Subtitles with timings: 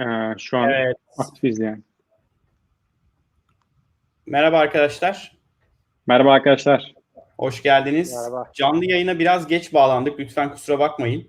[0.00, 0.96] Ee, şu an Evet.
[1.18, 1.82] aktifiz yani.
[4.26, 5.36] Merhaba arkadaşlar.
[6.06, 6.94] Merhaba arkadaşlar.
[7.38, 8.14] Hoş geldiniz.
[8.14, 8.50] Merhaba.
[8.54, 10.20] Canlı yayına biraz geç bağlandık.
[10.20, 11.28] Lütfen kusura bakmayın.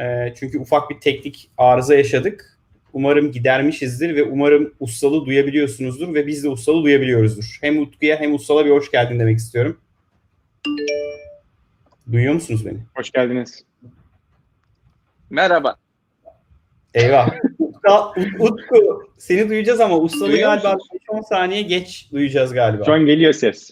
[0.00, 2.58] Ee, çünkü ufak bir teknik arıza yaşadık.
[2.92, 7.58] Umarım gidermişizdir ve umarım Ussal'ı duyabiliyorsunuzdur ve biz de Ussal'ı duyabiliyoruzdur.
[7.60, 9.80] Hem Utku'ya hem Ussal'a bir hoş geldin demek istiyorum.
[12.12, 12.78] Duyuyor musunuz beni?
[12.96, 13.64] Hoş geldiniz.
[15.30, 15.76] Merhaba.
[16.94, 17.30] Eyvah.
[17.90, 19.96] Ut- Utku seni duyacağız ama
[20.30, 21.02] Duyuyor galiba musunuz?
[21.08, 22.84] 10 saniye geç duyacağız galiba.
[22.84, 23.70] Şu an geliyor ses.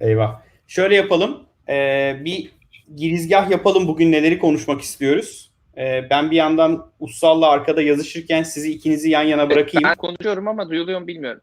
[0.00, 0.40] Eyvah.
[0.66, 1.46] Şöyle yapalım.
[1.68, 2.52] Ee, bir
[2.96, 3.88] girizgah yapalım.
[3.88, 5.50] Bugün neleri konuşmak istiyoruz.
[5.78, 9.84] Ee, ben bir yandan Ussal'la arkada yazışırken sizi ikinizi yan yana bırakayım.
[9.88, 11.40] Ben konuşuyorum ama duyuluyor mu bilmiyorum.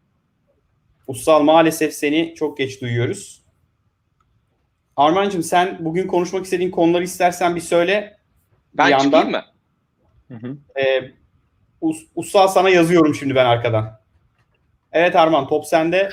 [1.08, 3.43] Ussal maalesef seni çok geç duyuyoruz.
[4.98, 8.18] Armancığım sen bugün konuşmak istediğin konuları istersen bir söyle.
[8.74, 9.44] Ben Bir yandan- çıkayım mı?
[10.28, 10.58] Hı hı.
[10.80, 11.12] Ee,
[11.82, 14.00] Us- Ussal sana yazıyorum şimdi ben arkadan.
[14.92, 16.10] Evet Arman top sende.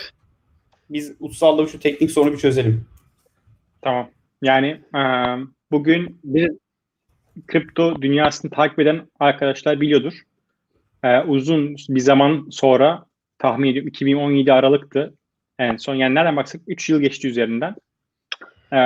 [0.91, 2.87] Biz Ussal'la şu teknik sorunu bir çözelim.
[3.83, 4.11] Tamam.
[4.43, 5.01] Yani e,
[5.71, 6.51] bugün bir
[7.47, 10.13] kripto dünyasını takip eden arkadaşlar biliyordur.
[11.05, 13.05] E, uzun bir zaman sonra
[13.39, 15.15] tahmin ediyorum 2017 Aralık'tı
[15.59, 15.95] en son.
[15.95, 17.75] Yani nereden baksak 3 yıl geçti üzerinden.
[18.73, 18.81] E,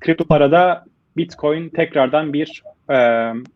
[0.00, 0.84] kripto parada
[1.16, 2.94] Bitcoin tekrardan bir e,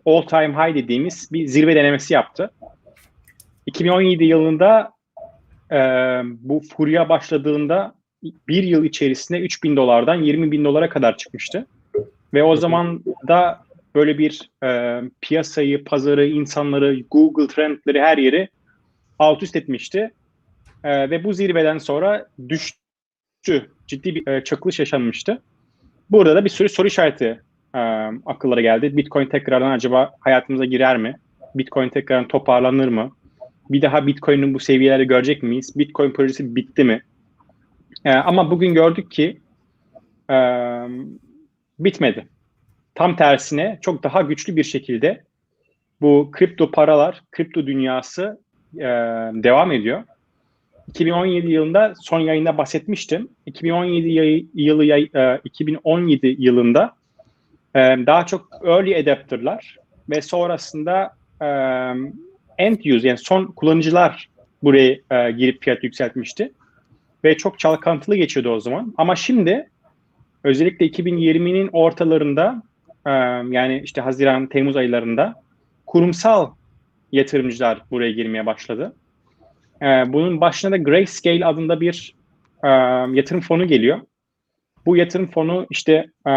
[0.07, 2.51] all time high dediğimiz bir zirve denemesi yaptı.
[3.67, 4.93] 2017 yılında
[5.71, 5.79] e,
[6.25, 11.67] bu furya başladığında bir yıl içerisinde 3 bin dolardan 20 bin dolara kadar çıkmıştı.
[12.35, 18.49] Ve o zaman da böyle bir e, piyasayı, pazarı, insanları, Google trendleri her yeri
[19.19, 20.11] alt üst etmişti.
[20.85, 23.71] E, ve bu zirveden sonra düştü.
[23.93, 25.43] Ciddi bir e, çakılış yaşanmıştı.
[26.11, 27.41] Burada da bir sürü soru işareti
[27.75, 27.79] e,
[28.27, 28.97] akıllara geldi.
[28.97, 31.15] Bitcoin tekrardan acaba hayatımıza girer mi?
[31.55, 33.11] Bitcoin tekrardan toparlanır mı?
[33.71, 35.79] Bir daha Bitcoin'in bu seviyeleri görecek miyiz?
[35.79, 37.03] Bitcoin projesi bitti mi?
[38.05, 39.41] Ee, ama bugün gördük ki
[40.31, 40.37] e,
[41.79, 42.29] bitmedi.
[42.95, 45.25] Tam tersine çok daha güçlü bir şekilde
[46.01, 48.41] bu kripto paralar, kripto dünyası
[48.77, 48.89] e,
[49.35, 50.03] devam ediyor.
[50.89, 53.29] 2017 yılında son yayında bahsetmiştim.
[53.47, 56.95] 2017 yayı- yılı yay- e, 2017 yılında
[57.75, 59.77] e, daha çok early adapter'lar
[60.11, 61.11] ve sonrasında
[61.43, 61.47] e,
[62.59, 64.29] end user yani son kullanıcılar
[64.63, 66.53] buraya girip fiyat yükseltmişti
[67.25, 68.95] ve çok çalkantılı geçiyordu o zaman.
[68.97, 69.71] Ama şimdi
[70.45, 72.63] özellikle 2020'nin ortalarında
[73.53, 75.35] yani işte Haziran, Temmuz aylarında
[75.87, 76.51] kurumsal
[77.13, 78.97] yatırımcılar buraya girmeye başladı.
[79.83, 82.15] E, bunun başına da Grayscale adında bir
[82.65, 82.69] e,
[83.17, 84.01] yatırım fonu geliyor.
[84.87, 86.33] Bu yatırım fonu işte e,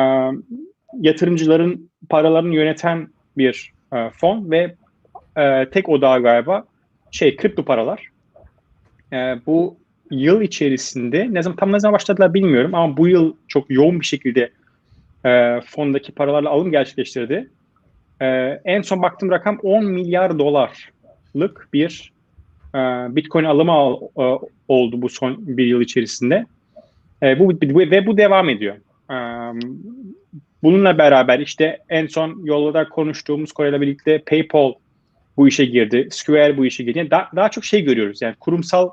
[0.99, 3.07] yatırımcıların paralarını yöneten
[3.37, 4.75] bir e, fon ve
[5.37, 6.65] e, tek odağı galiba
[7.11, 8.09] şey kripto paralar.
[9.13, 9.77] E, bu
[10.11, 14.05] yıl içerisinde ne zaman tam ne zaman başladılar bilmiyorum ama bu yıl çok yoğun bir
[14.05, 14.51] şekilde
[15.25, 17.49] e, fondaki paralarla alım gerçekleştirdi.
[18.21, 18.25] E,
[18.65, 22.14] en son baktığım rakam 10 milyar dolarlık bir
[23.15, 26.45] Bitcoin alımı al- e, oldu bu son bir yıl içerisinde.
[27.23, 27.49] E, bu
[27.91, 28.75] ve bu devam ediyor.
[29.11, 29.15] E,
[30.63, 34.73] bununla beraber işte en son yolda konuştuğumuz Kore'yle birlikte PayPal
[35.37, 37.07] bu işe girdi, Square bu işe girdi.
[37.11, 38.21] Daha, daha çok şey görüyoruz.
[38.21, 38.89] Yani kurumsal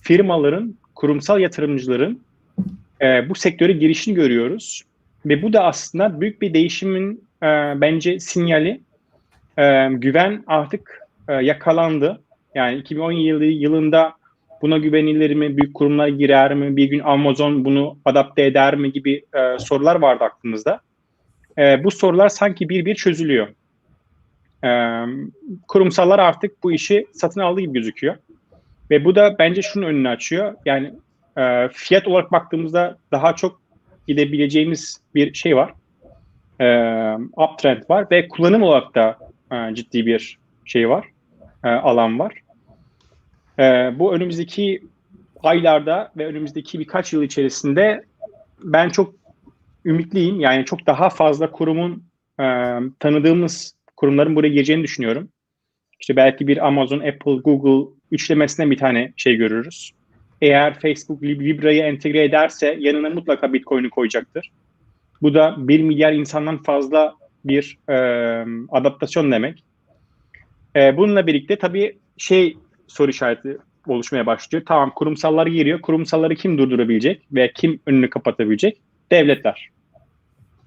[0.00, 2.20] firmaların, kurumsal yatırımcıların
[3.02, 4.82] e, bu sektöre girişini görüyoruz.
[5.26, 7.46] Ve bu da aslında büyük bir değişimin e,
[7.80, 8.80] bence sinyali.
[9.90, 12.20] Güven artık yakalandı.
[12.54, 14.14] Yani 2017 yılı, yılında
[14.62, 19.24] buna güvenilir mi, büyük kurumlar girer mi, bir gün Amazon bunu adapte eder mi gibi
[19.34, 20.80] e, sorular vardı aklımızda.
[21.58, 23.48] E, bu sorular sanki bir bir çözülüyor.
[24.64, 24.70] E,
[25.68, 28.16] kurumsallar artık bu işi satın aldığı gibi gözüküyor.
[28.90, 30.54] Ve bu da bence şunun önünü açıyor.
[30.66, 30.92] Yani
[31.38, 33.60] e, fiyat olarak baktığımızda daha çok
[34.08, 35.72] gidebileceğimiz bir şey var.
[36.60, 36.66] E,
[37.36, 39.18] uptrend var ve kullanım olarak da
[39.52, 41.06] e, ciddi bir şey var.
[41.64, 42.41] E, alan var.
[43.62, 44.82] E, bu önümüzdeki
[45.42, 48.04] aylarda ve önümüzdeki birkaç yıl içerisinde
[48.64, 49.14] ben çok
[49.84, 50.40] ümitliyim.
[50.40, 52.04] Yani çok daha fazla kurumun
[52.40, 52.44] e,
[52.98, 55.28] tanıdığımız kurumların buraya gireceğini düşünüyorum.
[56.00, 59.92] İşte belki bir Amazon, Apple, Google üçlemesinden bir tane şey görürüz.
[60.40, 64.52] Eğer Facebook Lib- Libra'yı entegre ederse yanına mutlaka Bitcoin'i koyacaktır.
[65.22, 67.94] Bu da 1 milyar insandan fazla bir e,
[68.70, 69.64] adaptasyon demek.
[70.76, 72.56] E, bununla birlikte tabii şey
[72.92, 74.64] soru işareti oluşmaya başlıyor.
[74.68, 75.80] Tamam kurumsallar giriyor.
[75.80, 78.80] Kurumsalları kim durdurabilecek ve kim önünü kapatabilecek?
[79.12, 79.68] Devletler.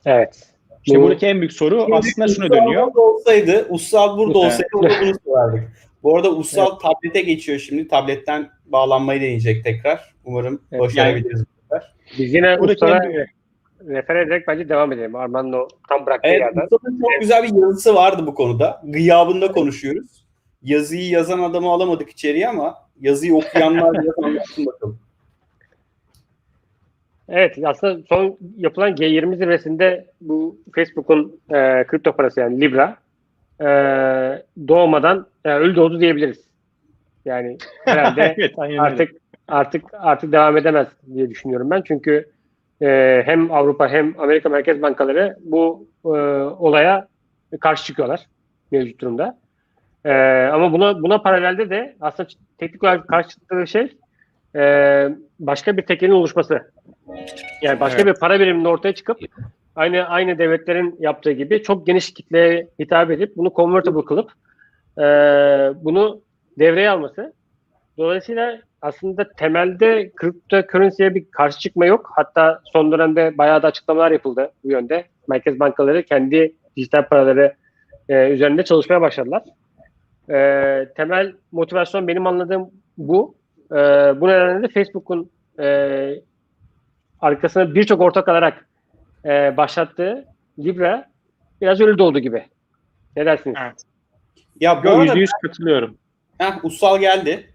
[0.05, 0.49] Evet.
[0.85, 2.83] İşte Bu- buradaki en büyük soru aslında şuna dönüyor.
[2.87, 4.45] burada olsaydı, Ussal burada Evet.
[4.47, 5.71] olsaydı o da bunu sorardık.
[6.03, 7.87] Bu arada Ussal tablete geçiyor şimdi.
[7.87, 10.13] Tabletten bağlanmayı deneyecek tekrar.
[10.25, 11.43] Umarım Evet, başarabiliriz.
[12.19, 13.29] Biz yine Buradaki en büyük-
[13.87, 15.15] refer ederek bence devam edelim.
[15.15, 16.67] Armando tam bıraktığı Evet, yerden.
[16.69, 16.81] Çok
[17.19, 18.81] güzel bir yazısı vardı bu konuda.
[18.85, 20.24] Gıyabında konuşuyoruz.
[20.65, 24.99] Yazıyı yazan adamı alamadık içeriye ama yazıyı okuyanlar anlatsın bakalım.
[27.29, 32.97] Evet aslında son yapılan G20 zirvesinde bu Facebook'un e, kripto parası yani Libra
[33.61, 33.65] e,
[34.67, 36.43] doğmadan e, öldü oldu diyebiliriz.
[37.25, 39.11] Yani herhalde evet, artık
[39.47, 41.81] artık artık devam edemez diye düşünüyorum ben.
[41.81, 42.29] Çünkü
[42.81, 47.07] e, hem Avrupa hem Amerika Merkez Bankaları bu e, olaya
[47.59, 48.27] karşı çıkıyorlar
[48.71, 49.37] mevcut durumda.
[50.05, 50.13] E,
[50.53, 53.97] ama buna buna paralelde de aslında teknik olarak karşı çıktığı şey
[54.55, 55.09] e,
[55.39, 56.71] başka bir tekelin oluşması.
[57.61, 58.15] Yani başka Evet.
[58.15, 59.17] bir para biriminin ortaya çıkıp
[59.75, 64.31] aynı aynı devletlerin yaptığı gibi çok geniş kitleye hitap edip bunu convertible kılıp
[64.97, 65.03] e,
[65.83, 66.21] bunu
[66.59, 67.33] devreye alması.
[67.97, 72.11] Dolayısıyla aslında temelde cryptocurrency'ye bir karşı çıkma yok.
[72.15, 75.05] Hatta son dönemde bayağı da açıklamalar yapıldı bu yönde.
[75.27, 77.53] Merkez bankaları kendi dijital paraları
[78.09, 79.41] e, üzerinde çalışmaya başladılar.
[80.29, 80.35] E,
[80.97, 83.35] temel motivasyon benim anladığım bu.
[83.71, 83.75] E,
[84.21, 85.29] bu nedenle de Facebook'un
[85.59, 85.65] e,
[87.21, 88.67] arkasına birçok ortak alarak
[89.25, 90.25] e, başlattığı
[90.59, 91.09] Libra
[91.61, 92.45] biraz ölü doldu gibi.
[93.15, 93.55] Ne dersiniz?
[93.61, 93.75] Evet.
[94.59, 95.97] Ya bu Yo, arada Yüzde yüz katılıyorum.
[96.37, 97.53] heh, Ussal geldi.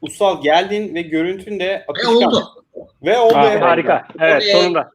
[0.00, 2.42] Ussal geldin ve görüntün de Ve oldu.
[3.02, 3.38] Ve oldu.
[3.46, 3.62] Evet.
[3.62, 4.06] Harika.
[4.20, 4.90] Evet Oraya- sonunda.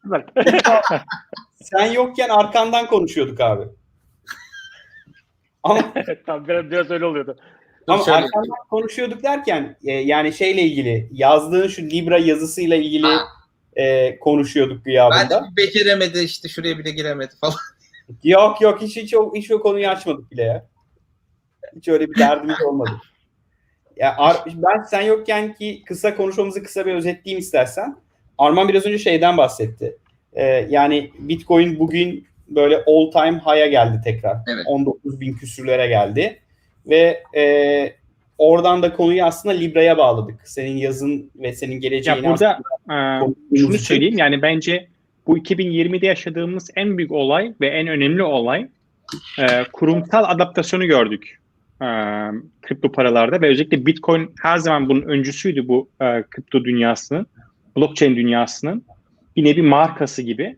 [1.56, 3.64] Sen yokken arkandan konuşuyorduk abi.
[5.64, 5.94] Ama
[6.26, 7.38] tamam, biraz, biraz öyle oluyordu.
[7.88, 8.18] Dur Ama şöyle.
[8.18, 13.20] arkamdan konuşuyorduk derken e, yani şeyle ilgili yazdığın şu Libra yazısıyla ilgili Ha.
[13.76, 15.30] e, konuşuyorduk Ben gıyabında.
[15.44, 17.54] de bir beceremedi işte şuraya bile giremedi falan.
[18.24, 20.66] Yok yok hiç hiç o, hiç o konuyu açmadık bile ya.
[21.76, 22.92] Hiç öyle bir derdimiz olmadı.
[23.98, 27.96] Ya Ar- ben sen yokken ki kısa konuşmamızı kısa bir özetleyeyim istersen.
[28.38, 29.98] Arman biraz önce şeyden bahsetti.
[30.34, 34.38] E, yani Bitcoin bugün böyle all time high'a geldi tekrar.
[34.48, 34.66] Evet.
[34.68, 36.40] 19 bin küsürlere geldi.
[36.86, 37.94] Ve e,
[38.38, 40.42] oradan da konuyu aslında Libra'ya bağladık.
[40.44, 44.88] Senin yazın ve senin geleceğini Ya burada aslında e, şunu söyleyeyim yani bence
[45.28, 48.68] bu 2020'de yaşadığımız en büyük olay ve en önemli olay
[49.40, 51.40] e, kurumsal adaptasyonu gördük
[51.82, 51.88] e,
[52.62, 57.28] kripto paralarda ve özellikle Bitcoin her zaman bunun öncüsüydü bu e, kripto dünyasının,
[57.78, 58.84] blockchain dünyasının
[59.36, 60.58] bir nevi markası gibi.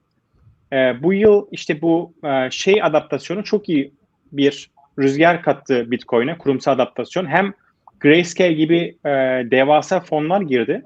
[0.74, 3.92] E, bu yıl işte bu e, şey adaptasyonu çok iyi
[4.32, 4.70] bir
[5.00, 7.26] rüzgar kattı Bitcoin'e, kurumsal adaptasyon.
[7.26, 7.54] Hem
[8.00, 9.10] Grayscale gibi e,
[9.52, 10.84] devasa fonlar girdi.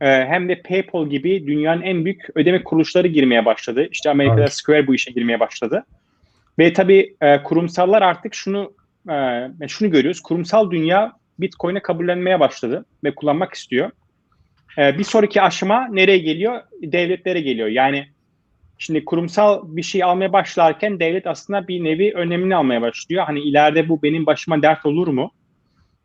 [0.00, 3.88] Ee, hem de PayPal gibi dünyanın en büyük ödeme kuruluşları girmeye başladı.
[3.90, 4.52] İşte Amerika'da Evet.
[4.52, 5.84] Square bu işe girmeye başladı.
[6.58, 8.72] Ve tabii e, kurumsallar artık şunu
[9.10, 10.20] e, şunu görüyoruz.
[10.20, 13.90] Kurumsal dünya Bitcoin'e kabullenmeye başladı ve kullanmak istiyor.
[14.78, 16.60] E, bir sonraki aşama nereye geliyor?
[16.82, 17.68] Devletlere geliyor.
[17.68, 18.06] Yani
[18.80, 23.24] şimdi kurumsal bir şey almaya başlarken devlet aslında bir nevi önemini almaya başlıyor.
[23.24, 25.30] Hani ileride bu benim başıma dert olur mu?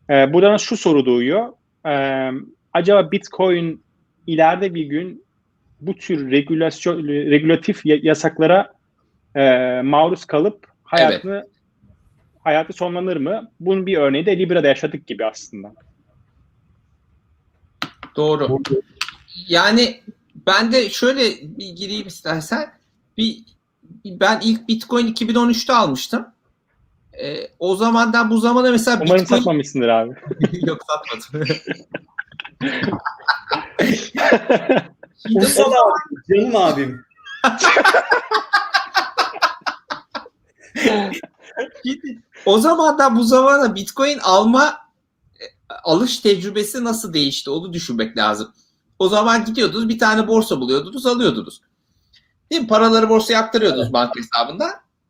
[0.10, 1.54] E, buradan şu soru doğuyor.
[1.88, 1.94] E,
[2.74, 3.84] acaba Bitcoin
[4.28, 5.26] ileride bir gün
[5.82, 8.74] bu tür regülasyon regülatif ya- yasaklara
[9.36, 9.42] e,
[9.82, 11.48] maruz kalıp hayatını
[12.40, 13.52] hayatı sonlanır mı?
[13.60, 15.74] Bunun bir örneği de Libra'da yaşadık gibi aslında.
[18.16, 18.60] Doğru.
[19.48, 20.02] Yani
[20.36, 22.74] ben de şöyle bir gireyim istersen.
[23.18, 23.44] Bir,
[24.06, 26.28] ben ilk Bitcoin 2013'te almıştım.
[27.14, 30.16] Ee, o zamandan bu zamana mesela Umarım Bitcoin satmamışsındır abi.
[30.68, 31.48] yok satmadım.
[35.28, 37.06] Şimdi Ussal abi, canım abim.
[42.46, 44.78] O zamandan bu zamana Bitcoin alma
[45.40, 45.46] e,
[45.84, 48.54] alış tecrübesi nasıl değişti onu düşünmek lazım.
[49.00, 51.62] O zaman gidiyordunuz bir tane borsa buluyordunuz alıyordunuz.
[52.52, 52.68] Değil mi?
[52.68, 54.70] Paraları borsaya aktarıyordunuz banka hesabında.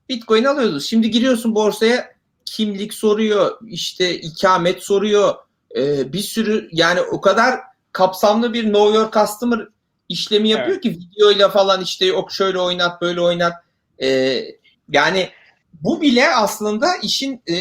[0.09, 0.85] Bitcoin alıyordunuz.
[0.85, 2.15] Şimdi giriyorsun borsaya
[2.45, 5.35] kimlik soruyor, işte ikamet soruyor.
[5.75, 7.59] Ee, bir sürü yani o kadar
[7.91, 9.67] kapsamlı bir know your customer
[10.09, 13.53] işlemi yapıyor ki videoyla falan işte yok şöyle oynat böyle oynat.
[14.01, 14.45] Ee,
[14.91, 15.29] yani
[15.73, 17.55] bu bile aslında işin e,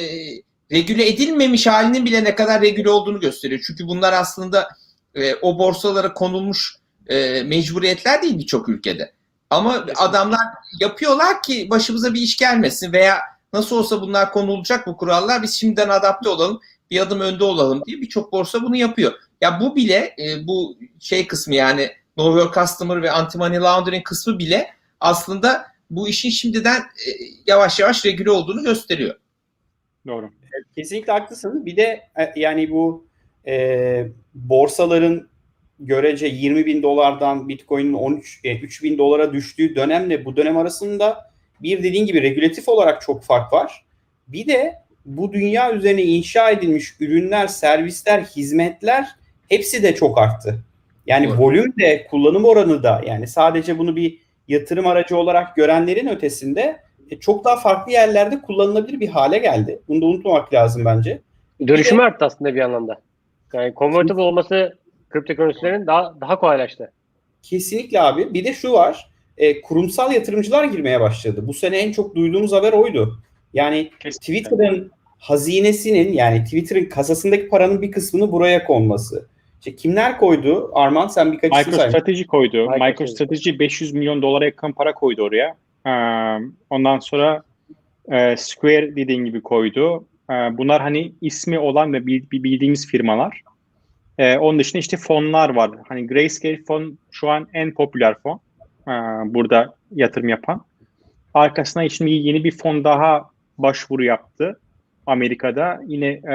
[0.73, 3.61] regüle edilmemiş halinin bile ne kadar regüle olduğunu gösteriyor.
[3.67, 4.69] Çünkü bunlar aslında
[5.15, 9.13] e, o borsalara konulmuş e, mecburiyetler değil birçok ülkede.
[9.51, 10.41] Ama adamlar
[10.81, 13.19] yapıyorlar ki başımıza bir iş gelmesin veya
[13.53, 18.01] nasıl olsa bunlar konulacak bu kurallar biz şimdiden adapte olalım bir adım önde olalım diye
[18.01, 19.13] birçok borsa bunu yapıyor.
[19.41, 24.05] Ya bu bile e, bu şey kısmı yani Know Your Customer ve Anti Money Laundering
[24.05, 27.11] kısmı bile aslında bu işin şimdiden e,
[27.47, 29.15] yavaş yavaş regüle olduğunu gösteriyor.
[30.07, 30.31] Doğru.
[30.75, 31.67] Kesinlikle haklısın.
[31.67, 33.07] Bir de e, yani bu
[33.47, 35.29] e, borsaların
[35.81, 41.31] görece 20 bin dolardan Bitcoin'in 13 e, 3 bin dolara düştüğü dönemle bu dönem arasında
[41.63, 43.85] bir dediğin gibi regülatif olarak çok fark var.
[44.29, 44.75] Bir de
[45.07, 49.09] bu dünya üzerine inşa edilmiş ürünler, servisler, hizmetler
[49.49, 50.65] hepsi de çok arttı.
[51.07, 51.39] Yani Doğru.
[51.39, 56.77] volüm de kullanım oranı da yani sadece bunu bir yatırım aracı olarak görenlerin ötesinde
[57.11, 59.81] e, çok daha farklı yerlerde kullanılabilir bir hale geldi.
[59.89, 61.21] Bunu da unutmamak lazım bence.
[61.69, 63.01] Dönüşümü arttı aslında bir anlamda.
[63.55, 64.79] Yani convertible olması
[65.11, 66.93] kriptokurrency'lerin daha daha kolaylaştı.
[67.43, 68.35] Kesinlikle abi.
[68.35, 69.11] Bir de şu var.
[69.39, 71.47] E, kurumsal yatırımcılar girmeye başladı.
[71.47, 73.19] Bu sene en çok duyduğumuz haber oydu.
[73.55, 74.43] Yani Kesinlikle.
[74.43, 79.29] Twitter'ın hazinesinin yani Twitter'ın kasasındaki paranın bir kısmını buraya konması.
[79.61, 80.71] İşte kimler koydu?
[80.75, 81.87] Arman sen birkaç isim say.
[81.87, 82.57] MicroStrategy koydu.
[82.57, 82.91] MicroStrategy.
[82.91, 85.57] MicroStrategy 500 milyon dolara yakın para koydu oraya.
[85.87, 87.43] Ee, Ondan sonra
[88.13, 90.05] e, Square dediğin gibi koydu.
[90.31, 93.41] Ee, Bunlar hani ismi olan ve bil- bildiğimiz firmalar.
[94.19, 95.71] Ee, Onun dışında işte fonlar var.
[95.89, 98.41] Hani Grayscale fon şu an en popüler fon.
[98.89, 98.91] Ee,
[99.35, 100.65] Burada yatırım yapan.
[101.35, 104.61] Arkasına şimdi yeni bir fon daha başvuru yaptı.
[105.07, 106.35] Amerika'da yine e,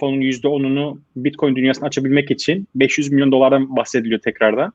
[0.00, 4.72] fonun %10'unu Bitcoin dünyasına açabilmek için 500 milyon dolardan bahsediliyor tekrardan.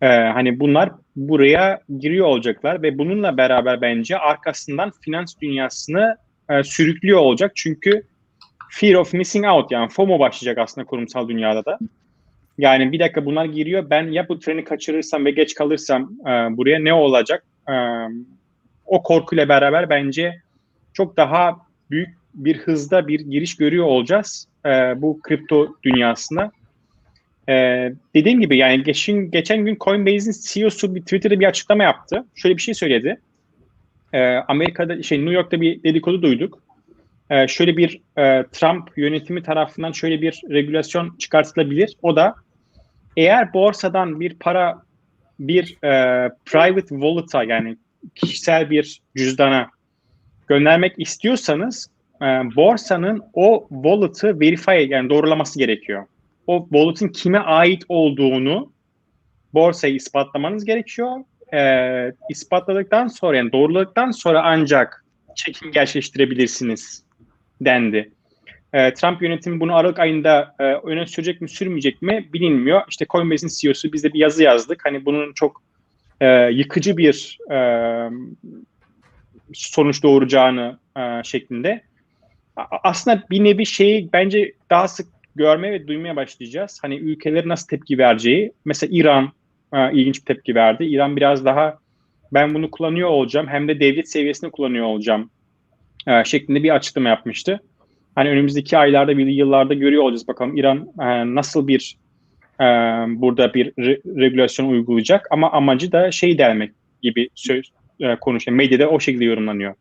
[0.00, 6.16] Ee, hani bunlar buraya giriyor olacaklar ve bununla beraber bence arkasından finans dünyasını
[6.50, 7.52] e, sürüklüyor olacak.
[7.54, 8.02] Çünkü
[8.70, 11.78] fear of missing out yani FOMO başlayacak aslında kurumsal dünyada da.
[12.58, 13.90] Yani bir dakika bunlar giriyor.
[13.90, 17.44] Ben ya bu treni kaçırırsam ve geç kalırsam e, buraya ne olacak?
[17.68, 17.74] E,
[18.86, 20.42] o korkuyla beraber bence
[20.92, 21.56] çok daha
[21.90, 24.70] büyük bir hızda bir giriş görüyor olacağız e,
[25.02, 26.50] bu kripto dünyasına.
[27.48, 32.24] Ee, dediğim gibi yani geçen, geçen gün Coinbase'in CEO'su bir Twitter'da bir açıklama yaptı.
[32.34, 33.20] Şöyle bir şey söyledi.
[34.12, 36.62] Ee, Amerika'da şey New York'ta bir dedikodu duyduk.
[37.30, 41.96] Ee, şöyle bir e, Trump yönetimi tarafından şöyle bir regülasyon çıkartılabilir.
[42.02, 42.34] O da
[43.16, 44.82] eğer borsadan bir para
[45.40, 45.90] bir e,
[46.44, 47.76] private wallet'a yani
[48.14, 49.70] kişisel bir cüzdana
[50.46, 51.90] göndermek istiyorsanız
[52.22, 52.24] e,
[52.56, 56.04] borsanın o wallet'ı verify yani doğrulaması gerekiyor
[56.48, 58.72] o wallet'ın kime ait olduğunu
[59.54, 61.24] borsaya ispatlamanız gerekiyor.
[61.54, 67.02] Ee, ispatladıktan sonra yani doğruladıktan sonra ancak çekim gerçekleştirebilirsiniz
[67.60, 68.10] dendi.
[68.72, 72.82] Ee, Trump yönetimi bunu Aralık ayında e, öne sürecek mi sürmeyecek mi bilinmiyor.
[72.88, 74.84] İşte Coinbase'in CEO'su biz bir yazı yazdık.
[74.84, 75.62] Hani bunun çok
[76.20, 77.58] e, yıkıcı bir e,
[79.54, 81.82] sonuç doğuracağını e, şeklinde.
[82.84, 86.78] Aslında bir nevi şeyi bence daha sık görmeye ve duymaya başlayacağız.
[86.82, 88.52] Hani ülkeler nasıl tepki vereceği.
[88.64, 89.32] Mesela İran
[89.74, 90.84] e, ilginç bir tepki verdi.
[90.84, 91.78] İran biraz daha
[92.32, 95.30] ben bunu kullanıyor olacağım hem de devlet seviyesinde kullanıyor olacağım
[96.06, 97.60] e, şeklinde bir açıklama yapmıştı.
[98.14, 101.96] Hani önümüzdeki aylarda bir yıllarda görüyor olacağız bakalım İran e, nasıl bir
[102.60, 102.64] e,
[103.08, 106.72] burada bir re- regülasyon uygulayacak ama amacı da şey delmek
[107.02, 107.70] gibi söz
[108.00, 108.56] e, konuşuyor.
[108.56, 109.74] Medyada o şekilde yorumlanıyor.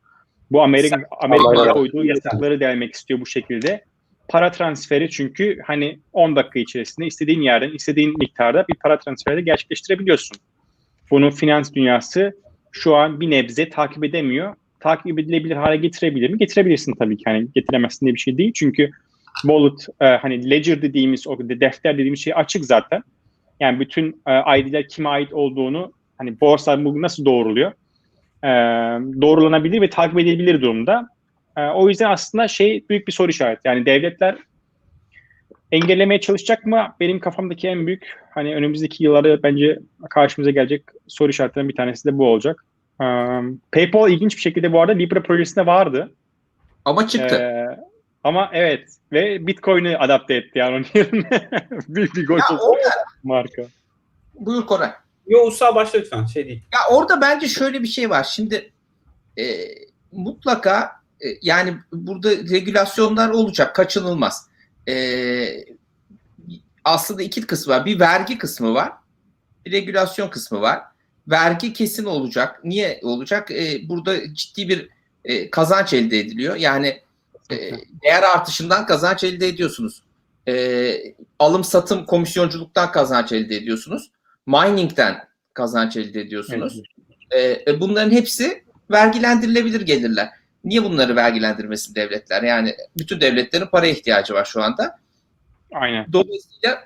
[0.52, 3.84] Bu Amerika Amerika'nın Allah'a- koyduğu yasakları delmek istiyor bu şekilde
[4.28, 10.38] para transferi çünkü hani 10 dakika içerisinde istediğin yerden istediğin miktarda bir para transferi gerçekleştirebiliyorsun.
[11.12, 12.34] Bunu finans dünyası
[12.72, 14.56] şu an bir nebze takip edemiyor.
[14.80, 16.38] Takip edilebilir hale getirebilir mi?
[16.38, 17.24] Getirebilirsin tabii ki.
[17.26, 18.52] Hani getiremezsin diye bir şey değil.
[18.56, 18.92] Çünkü
[19.42, 23.04] wallet e, hani ledger dediğimiz o de- defter dediğimiz şey açık zaten.
[23.60, 27.72] Yani bütün e, ID'ler kime ait olduğunu hani borsa bu nasıl doğruluyor?
[28.44, 28.48] E,
[29.22, 31.08] doğrulanabilir ve takip edilebilir durumda.
[31.58, 33.62] E, o yüzden aslında şey büyük bir soru işareti.
[33.66, 34.38] Yani devletler
[35.72, 36.96] engellemeye çalışacak mı?
[37.00, 42.18] Benim kafamdaki en büyük hani önümüzdeki yıllarda bence karşımıza gelecek soru işaretlerinden bir tanesi de
[42.18, 42.66] bu olacak.
[43.02, 43.06] E,
[43.72, 46.14] PayPal ilginç bir şekilde bu arada Libra projesinde vardı.
[46.86, 47.36] Ama çıktı.
[47.36, 47.68] E,
[48.24, 51.50] ama evet ve Bitcoin'i adapte etti yani onun yerine.
[51.88, 52.40] büyük bir gol
[53.24, 53.62] marka.
[54.34, 54.92] buyur Koray.
[55.28, 56.26] Yo Usta başla lütfen.
[56.26, 56.62] Şey değil.
[56.74, 58.24] Ya orada bence şöyle bir şey var.
[58.24, 58.72] Şimdi
[59.40, 59.44] e,
[60.12, 63.76] mutlaka e, yani burada regülasyonlar olacak.
[63.76, 64.48] Kaçınılmaz.
[64.88, 65.66] E,
[66.84, 67.86] aslında iki kısmı var.
[67.86, 68.92] Bir vergi kısmı var.
[69.66, 70.82] Bir regülasyon kısmı var.
[71.28, 72.64] Vergi kesin olacak.
[72.64, 73.52] Niye olacak?
[73.52, 74.90] E, burada ciddi bir
[75.26, 76.56] e, kazanç elde ediliyor.
[76.56, 77.02] Yani
[77.52, 77.58] e,
[78.04, 80.04] değer artışından kazanç elde ediyorsunuz.
[80.48, 80.94] E,
[81.40, 84.12] alım satım komisyonculuktan kazanç elde ediyorsunuz.
[84.46, 86.82] Mining'den kazanç elde ediyorsunuz.
[87.32, 87.68] Evet.
[87.68, 90.30] E, bunların hepsi vergilendirilebilir gelirler.
[90.68, 92.44] Niye bunları vergilendirmesin devletler?
[92.44, 95.00] Yani bütün devletlerin para ihtiyacı var şu anda.
[95.74, 96.06] Aynen.
[96.14, 96.84] Dolayısıyla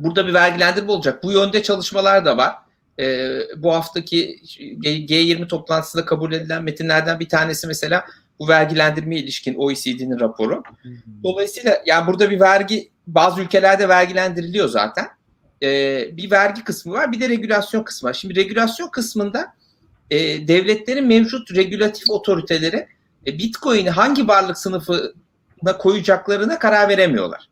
[0.00, 1.22] burada bir vergilendirme olacak.
[1.22, 2.54] Bu yönde çalışmalar da var.
[3.00, 4.40] e, bu haftaki
[4.80, 8.04] G- G20 toplantısında kabul edilen metinlerden bir tanesi mesela
[8.38, 10.62] bu vergilendirme ilişkin OECD'nin raporu.
[11.24, 15.06] Dolayısıyla yani burada bir vergi bazı ülkelerde vergilendiriliyor zaten.
[15.62, 18.14] Ee, bir vergi kısmı var bir de regülasyon kısmı var.
[18.14, 19.54] Şimdi regülasyon kısmında
[20.10, 22.88] e, devletlerin mevcut regülatif otoriteleri
[23.26, 27.48] e, Bitcoin'i hangi varlık sınıfına koyacaklarına karar veremiyorlar.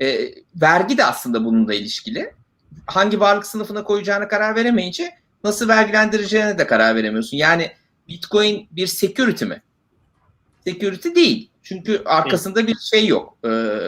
[0.00, 2.32] E, vergi de aslında bununla ilişkili.
[2.86, 5.10] Hangi varlık sınıfına koyacağına karar veremeyince
[5.44, 7.36] nasıl vergilendireceğine de karar veremiyorsun.
[7.36, 7.72] Yani
[8.08, 9.62] Bitcoin bir security mi?
[10.66, 11.50] Security değil.
[11.62, 13.36] Çünkü arkasında bir şey yok.
[13.44, 13.78] Ee,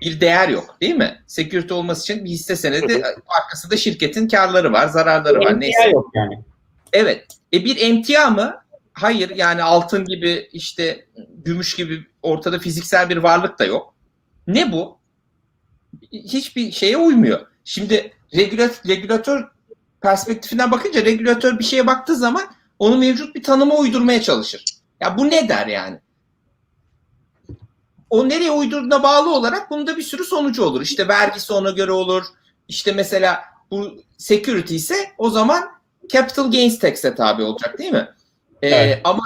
[0.00, 1.22] bir değer yok değil mi?
[1.26, 5.60] Security olması için bir hisse senedi arkasında şirketin karları var, zararları var.
[5.60, 5.82] Neyse.
[5.82, 6.44] Emtia yok yani.
[6.92, 7.26] Evet.
[7.52, 8.54] E bir emtia mı?
[8.92, 9.30] Hayır.
[9.36, 11.06] Yani altın gibi işte
[11.44, 13.94] gümüş gibi ortada fiziksel bir varlık da yok.
[14.46, 14.98] Ne bu?
[16.12, 17.46] Hiçbir şeye uymuyor.
[17.64, 19.44] Şimdi regülat, regülatör
[20.00, 22.42] perspektifinden bakınca regülatör bir şeye baktığı zaman
[22.78, 24.64] onu mevcut bir tanıma uydurmaya çalışır.
[25.00, 26.00] Ya bu ne der yani?
[28.10, 30.82] O nereye uydurduğuna bağlı olarak bunda bir sürü sonucu olur.
[30.82, 32.24] İşte vergisi ona göre olur.
[32.68, 35.77] İşte mesela bu security ise o zaman
[36.08, 38.08] capital gains tax'e tabi olacak değil mi?
[38.62, 39.00] Ee, Evet.
[39.04, 39.22] Ama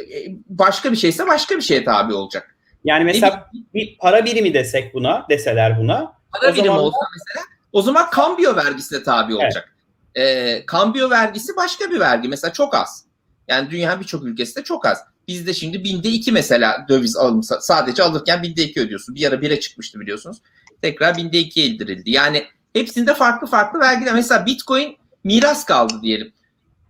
[0.00, 2.56] e, başka bir şeyse başka bir şeye tabi olacak.
[2.84, 6.12] Yani mesela bir para birimi desek buna, deseler buna.
[6.32, 9.76] Para birimi zaman- olsa mesela o zaman kambiyo vergisine tabi olacak.
[10.14, 12.28] Ee, kambiyo vergisi başka bir vergi.
[12.28, 13.04] Mesela çok az.
[13.48, 14.98] Yani dünyanın birçok ülkesinde çok az.
[15.28, 19.14] Bizde şimdi binde iki mesela döviz alım sadece alırken binde iki ödüyorsun.
[19.14, 20.38] Bir ara bire çıkmıştı biliyorsunuz.
[20.82, 22.10] Tekrar binde ikiye indirildi.
[22.10, 24.14] Yani hepsinde farklı farklı vergiler.
[24.14, 26.32] Mesela Bitcoin miras kaldı diyelim.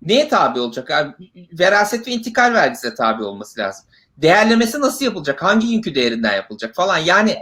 [0.03, 0.91] Neye tabi olacak?
[0.91, 1.13] Abi,
[1.53, 3.85] veraset ve intikal vergisine tabi olması lazım.
[4.17, 5.43] Değerlemesi nasıl yapılacak?
[5.43, 6.99] Hangi yükü değerinden yapılacak falan.
[6.99, 7.37] Yani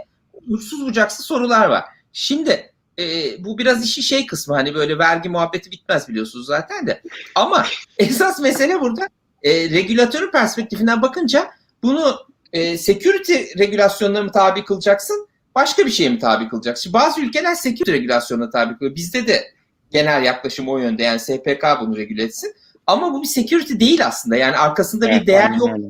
[0.47, 1.83] uçsuz bucaksız sorular var.
[2.13, 7.01] Şimdi e, bu biraz işi şey kısmı hani böyle vergi muhabbeti bitmez biliyorsunuz zaten de.
[7.35, 7.65] Ama
[7.97, 9.09] esas mesele burada
[9.43, 11.51] e, regülatörün perspektifinden bakınca
[11.83, 12.17] bunu
[12.53, 15.27] e, security regülasyonlarına mı tabi kılacaksın?
[15.55, 16.83] Başka bir şeye mi tabi kılacaksın?
[16.83, 18.95] Şimdi bazı ülkeler security regülasyonuna tabi kılıyor.
[18.95, 19.53] Bizde de
[19.91, 22.55] genel yaklaşım o yönde yani SPK bunu regüle etsin.
[22.87, 24.35] Ama bu bir security değil aslında.
[24.35, 25.69] Yani arkasında bir Evet, değer aynen yok.
[25.73, 25.87] öyle.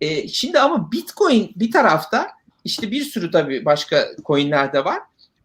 [0.00, 2.30] E, şimdi ama Bitcoin bir tarafta
[2.64, 4.98] işte bir sürü tabii başka coinler de var.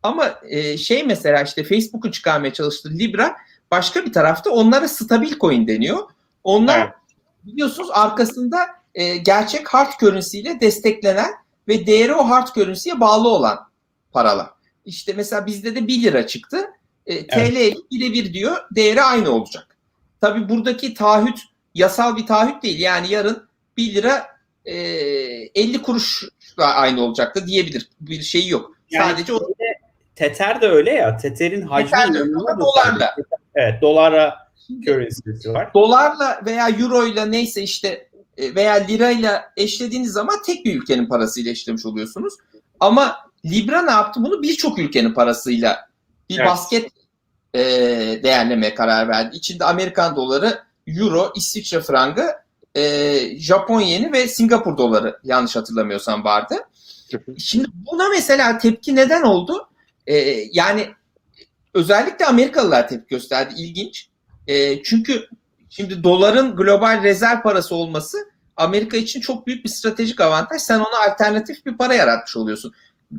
[0.03, 3.37] Ama e, şey mesela işte Facebook'un çıkarmaya çalıştığı Libra
[3.71, 5.97] başka bir tarafta onlara stabil coin deniyor.
[6.43, 6.93] Onlar Evet.
[7.43, 11.31] biliyorsunuz arkasında e, gerçek hard currency ile desteklenen
[11.67, 13.59] ve değeri o hard currency'ye bağlı olan
[14.11, 14.49] paralar.
[14.85, 16.69] İşte mesela bizde de 1 lira çıktı.
[17.07, 19.77] E, TL ile birebir diyor değeri aynı olacak.
[20.21, 21.39] Tabii buradaki taahhüt
[21.75, 22.79] yasal bir taahhüt değil.
[22.79, 24.27] Yani yarın 1 lira
[24.65, 27.89] e, 50 kuruşla aynı olacaktı diyebilir.
[28.01, 28.77] Bir şeyi yok.
[28.89, 29.39] Yani Sadece o
[30.15, 31.17] Tether de öyle ya.
[31.17, 33.15] Tether'in hacmi Tether de öyle dolarla.
[33.55, 34.47] Evet, dolara
[34.85, 35.73] currency'si var.
[35.73, 41.85] dolarla veya euroyla neyse işte e, veya lirayla eşlediğiniz zaman tek bir ülkenin parasıyla eşlemiş
[41.85, 42.33] oluyorsunuz.
[42.79, 43.15] Ama
[43.45, 44.19] Libra ne yaptı?
[44.23, 45.87] Bunu birçok ülkenin parasıyla
[46.29, 46.47] bir Evet.
[46.47, 46.91] basket
[47.53, 47.59] e,
[48.23, 49.35] değerlemeye karar verdi.
[49.35, 52.31] İçinde Amerikan doları, euro, İsviçre frangı,
[52.75, 56.55] e, Japon yeni ve Singapur doları yanlış hatırlamıyorsam vardı.
[57.37, 59.69] Şimdi buna mesela tepki neden oldu?
[60.07, 60.15] E,
[60.51, 60.87] yani
[61.73, 63.53] özellikle Amerikalılar tepki gösterdi.
[63.57, 64.09] İlginç.
[64.47, 65.27] E, çünkü
[65.69, 68.17] şimdi doların global rezerv parası olması
[68.57, 70.61] Amerika için çok büyük bir stratejik avantaj.
[70.61, 72.73] Sen ona alternatif bir para yaratmış oluyorsun.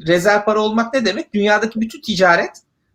[0.07, 1.35] Rezerv para olmak ne demek?
[1.35, 2.51] Dünyadaki bütün ticaret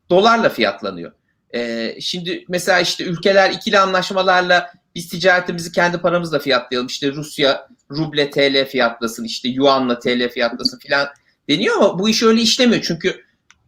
[0.10, 1.12] dolarla fiyatlanıyor.
[1.56, 6.88] E, şimdi mesela işte ülkeler ikili anlaşmalarla biz ticaretimizi kendi paramızla fiyatlayalım.
[6.88, 11.08] İşte Rusya ruble TL fiyatlasın, işte yuanla TL fiyatlasın filan
[11.50, 12.82] deniyor ama bu iş öyle işlemiyor.
[12.82, 13.24] Çünkü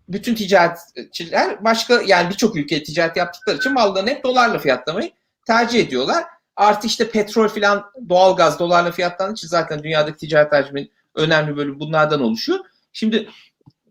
[0.10, 5.12] bütün ticaretçiler başka yani birçok ülke ticaret yaptıkları için mallarını hep dolarla fiyatlamayı
[5.48, 6.24] tercih ediyorlar.
[6.56, 12.22] Artı işte petrol filan doğalgaz dolarla fiyatlandığı için zaten dünyadaki ticaret hacminin önemli bölümü bunlardan
[12.22, 12.60] oluşuyor.
[12.94, 13.30] Şimdi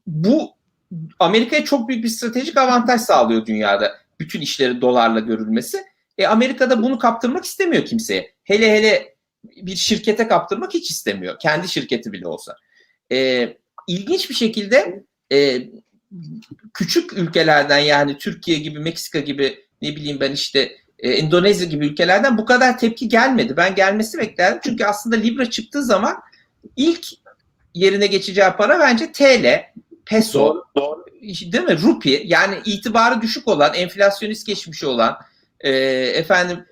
[0.07, 0.55] bu
[1.19, 5.85] Amerika'ya çok büyük bir stratejik avantaj sağlıyor dünyada bütün işleri dolarla görülmesi.
[6.19, 8.35] E Amerika'da bunu kaptırmak istemiyor kimseye.
[8.45, 11.39] Hele hele bir şirkete kaptırmak hiç istemiyor.
[11.39, 12.57] Kendi şirketi bile olsa.
[13.13, 13.49] E,
[13.89, 15.63] ilginç bir şekilde e,
[16.75, 22.39] küçük ülkelerden yani Türkiye gibi, Meksika gibi ne bileyim ben işte e, Endonezya gibi ülkelerden
[22.39, 23.57] bu kadar tepki gelmedi.
[23.57, 24.61] Ben gelmesi beklerdim.
[24.65, 26.17] Çünkü aslında Libra çıktığı zaman
[26.77, 27.07] ilk
[27.75, 29.65] yerine geçeceği para bence TL,
[30.07, 31.05] peso, Doğru, doğru.
[31.23, 31.83] değil mi?
[31.83, 35.19] Rupi yani itibarı düşük olan, enflasyonist geçmişi olan,
[35.61, 35.71] e,
[36.15, 36.65] efendim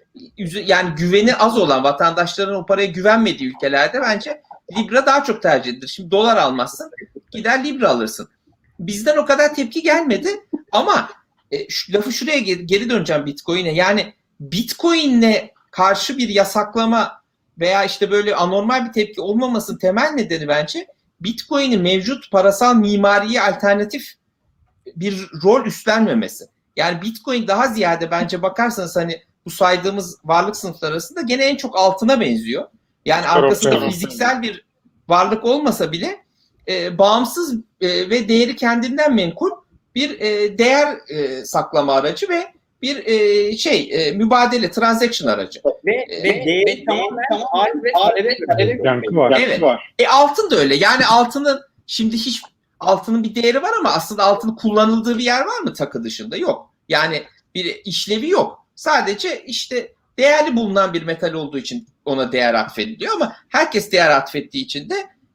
[0.66, 4.42] yani güveni az olan vatandaşların o paraya güvenmediği ülkelerde bence
[4.78, 5.88] Libra daha çok tercih edilir.
[5.88, 6.90] Şimdi dolar almazsın,
[7.30, 8.28] gider Libra alırsın.
[8.78, 10.28] Bizden o kadar tepki gelmedi
[10.72, 11.10] ama
[11.50, 13.74] e, şu, lafı şuraya geri, geri döneceğim Bitcoin'e.
[13.74, 17.22] Yani Bitcoin'le karşı bir yasaklama
[17.58, 20.86] veya işte böyle anormal bir tepki olmamasının temel nedeni bence
[21.24, 24.14] Bitcoin'in mevcut parasal mimariye alternatif
[24.96, 26.44] bir rol üstlenmemesi.
[26.76, 31.78] Yani Bitcoin daha ziyade bence bakarsanız hani bu saydığımız varlık sınıfları arasında gene en çok
[31.78, 32.68] altına benziyor.
[33.04, 34.64] Yani arkasında fiziksel bir
[35.08, 36.24] varlık olmasa bile
[36.68, 39.50] e, bağımsız e, ve değeri kendinden menkul
[39.94, 45.60] bir e, değer e, saklama aracı ve bir e, şey e, mübadele transaction aracı.
[45.86, 48.80] Ve, Ee, ve değeri ve- tamamen ağır ve talebe.
[48.84, 49.40] Yankı var.
[49.46, 49.60] Evet.
[49.98, 50.74] E altın da öyle.
[50.76, 52.42] Yani altının şimdi hiç
[52.80, 56.36] altının bir değeri var ama aslında altının kullanıldığı bir yer var mı takı dışında?
[56.36, 56.70] Yok.
[56.88, 57.22] Yani
[57.54, 58.66] bir işlevi yok.
[58.74, 64.64] Sadece işte değerli bulunan bir metal olduğu için ona değer atfediliyor ama herkes değer atfettiği
[64.64, 64.94] için de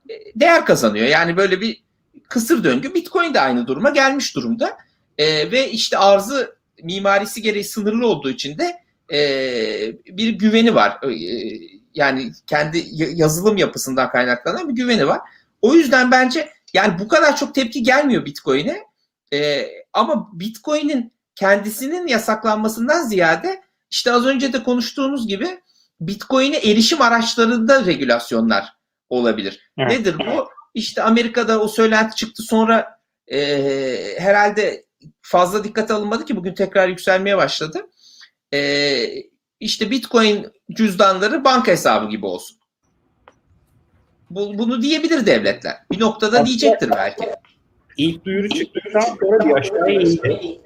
[0.09, 1.07] e, değer kazanıyor.
[1.07, 1.83] Yani böyle bir
[2.29, 2.93] kısır döngü.
[2.93, 4.77] Bitcoin de aynı duruma gelmiş durumda.
[5.17, 8.75] E, ve işte arzı mimarisi gereği sınırlı olduğu için de
[9.13, 9.19] e,
[10.17, 10.99] bir güveni var.
[11.03, 11.09] E,
[11.93, 15.21] yani kendi yazılım yapısından kaynaklanan bir güveni var.
[15.61, 18.83] O yüzden bence yani bu kadar çok tepki gelmiyor Bitcoin'e.
[19.33, 23.61] E, ama Bitcoin'in kendisinin yasaklanmasından ziyade
[23.91, 25.59] işte az önce de konuştuğunuz gibi
[26.01, 28.73] Bitcoin'e erişim araçlarında regülasyonlar
[29.09, 29.71] olabilir.
[29.77, 29.91] Evet.
[29.91, 30.49] Nedir bu?
[30.73, 33.39] İşte Amerika'da o söylenti çıktı sonra e,
[34.19, 34.86] herhalde
[35.29, 37.87] fazla dikkate alınmadı ki bugün tekrar yükselmeye başladı.
[38.53, 38.59] E,
[39.59, 42.57] işte Bitcoin cüzdanları banka hesabı gibi olsun.
[44.29, 45.73] Bu, bunu diyebilir devletler.
[45.91, 47.23] Bir noktada Aslında- diyecektir belki.
[47.97, 50.59] İlk duyuru çıktıktan sonra bir aşağıya indi.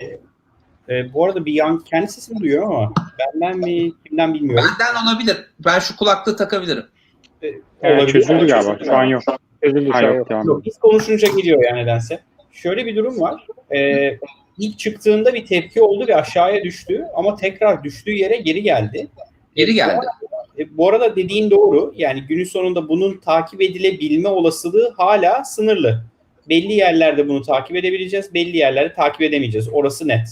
[0.90, 4.66] Ee, bu arada bir yan kendi sesimi duyuyor ama benden mi kimden bilmiyorum.
[4.80, 5.38] Benden olabilir.
[5.66, 6.86] Ben şu kulaklığı takabilirim.
[7.42, 8.08] Evet, Olabilir.
[8.14, 8.78] çözüldü galiba.
[8.86, 9.24] Şu an yok.
[9.64, 10.66] Çözüldü Ha, şu an yok, yok.
[10.66, 12.20] biz konuşunca gidiyor yani nedense.
[12.52, 13.48] Şöyle bir durum var.
[13.76, 14.20] Ee,
[14.62, 19.08] ilk çıktığında bir tepki oldu ve aşağıya düştü ama tekrar düştüğü yere geri geldi.
[19.56, 20.06] Geri geldi.
[20.60, 21.94] E, bu arada dediğin doğru.
[21.98, 26.04] Yani günün sonunda bunun takip edilebilme olasılığı hala sınırlı.
[26.50, 29.70] Belli yerlerde bunu takip edebileceğiz, belli yerlerde takip edemeyeceğiz.
[29.72, 30.28] Orası net.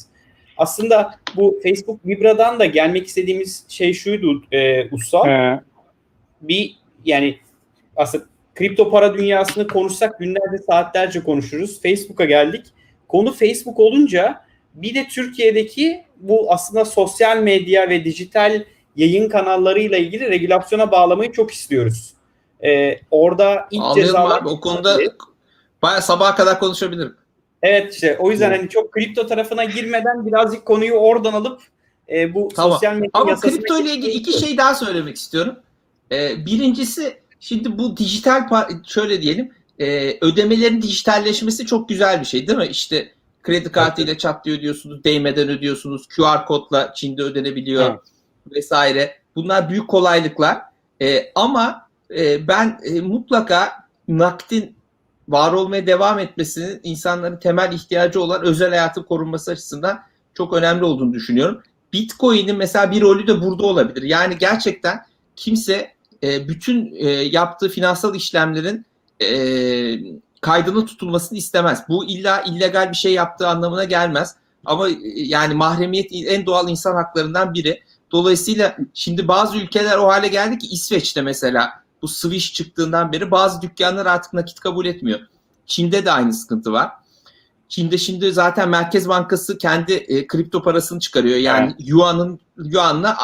[0.57, 5.29] Aslında bu Facebook Vibra'dan da gelmek istediğimiz şey şuydu e, Usta.
[5.29, 5.61] Ee,
[6.41, 7.37] Bir yani
[7.95, 11.81] aslında kripto para dünyasını konuşsak günlerce saatlerce konuşuruz.
[11.81, 12.65] Facebook'a geldik.
[13.09, 14.41] Konu Facebook olunca
[14.73, 18.63] bir de Türkiye'deki bu aslında sosyal medya ve dijital
[18.95, 22.13] yayın kanallarıyla ilgili regülasyona bağlamayı çok istiyoruz.
[22.63, 24.41] Ee, orada ilk Anlıyorum cezalar...
[24.41, 24.49] abi.
[24.49, 24.97] O konuda
[25.81, 27.15] bayağı sabaha kadar konuşabilirim.
[27.61, 31.61] Evet işte o yüzden hani çok kripto tarafına girmeden birazcık konuyu oradan alıp
[32.09, 32.71] e, bu Tamam.
[32.71, 35.55] sosyal medya Ama kripto ile ilgili iki şey daha söylemek istiyorum.
[36.11, 38.47] Ee, birincisi şimdi bu dijital
[38.87, 42.67] şöyle diyelim e, ödemelerin dijitalleşmesi çok güzel bir şey değil mi?
[42.67, 43.11] İşte
[43.43, 47.99] kredi kartıyla çat diye ödüyorsunuz, değmeden ödüyorsunuz, QR kodla Çin'de ödenebiliyor Evet.
[48.51, 49.15] vesaire.
[49.35, 50.57] Bunlar büyük kolaylıklar.
[51.01, 51.87] Ee, ama
[52.17, 53.71] e, ben e, mutlaka
[54.07, 54.75] nakdin
[55.27, 59.99] var olmaya devam etmesinin insanların temel ihtiyacı olan özel hayatın korunması açısından
[60.33, 61.61] çok önemli olduğunu düşünüyorum.
[61.93, 64.01] Bitcoin'in mesela bir rolü de burada olabilir.
[64.01, 64.99] Yani gerçekten
[65.35, 68.85] kimse e, bütün e, yaptığı finansal işlemlerin
[69.21, 69.29] e,
[70.41, 71.83] kaydının tutulmasını istemez.
[71.89, 74.35] Bu illa illegal bir şey yaptığı anlamına gelmez.
[74.65, 77.81] Ama e, yani mahremiyet en doğal insan haklarından biri.
[78.11, 83.61] Dolayısıyla şimdi bazı ülkeler o hale geldi ki İsveç'te mesela bu Swish çıktığından beri bazı
[83.61, 85.19] dükkanlar artık nakit kabul etmiyor.
[85.65, 86.89] Çin'de de aynı sıkıntı var.
[87.69, 91.37] Çin'de şimdi zaten Merkez Bankası kendi e, kripto parasını çıkarıyor.
[91.37, 93.17] Yani yuanın yuanla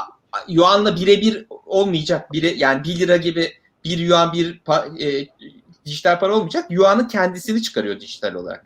[0.48, 2.32] yuanla birebir olmayacak.
[2.34, 3.54] Bire, yani 1 lira gibi
[3.86, 5.28] bir yuan bir pa- e,
[5.86, 6.66] dijital para olmayacak.
[6.70, 8.66] Yuanın kendisini çıkarıyor dijital olarak.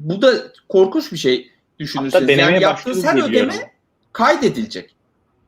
[0.00, 0.32] Bu da
[0.68, 2.38] korkunç bir şey düşünürseniz.
[2.38, 3.72] Yani yaptığınız her ödeme
[4.12, 4.94] kaydedilecek.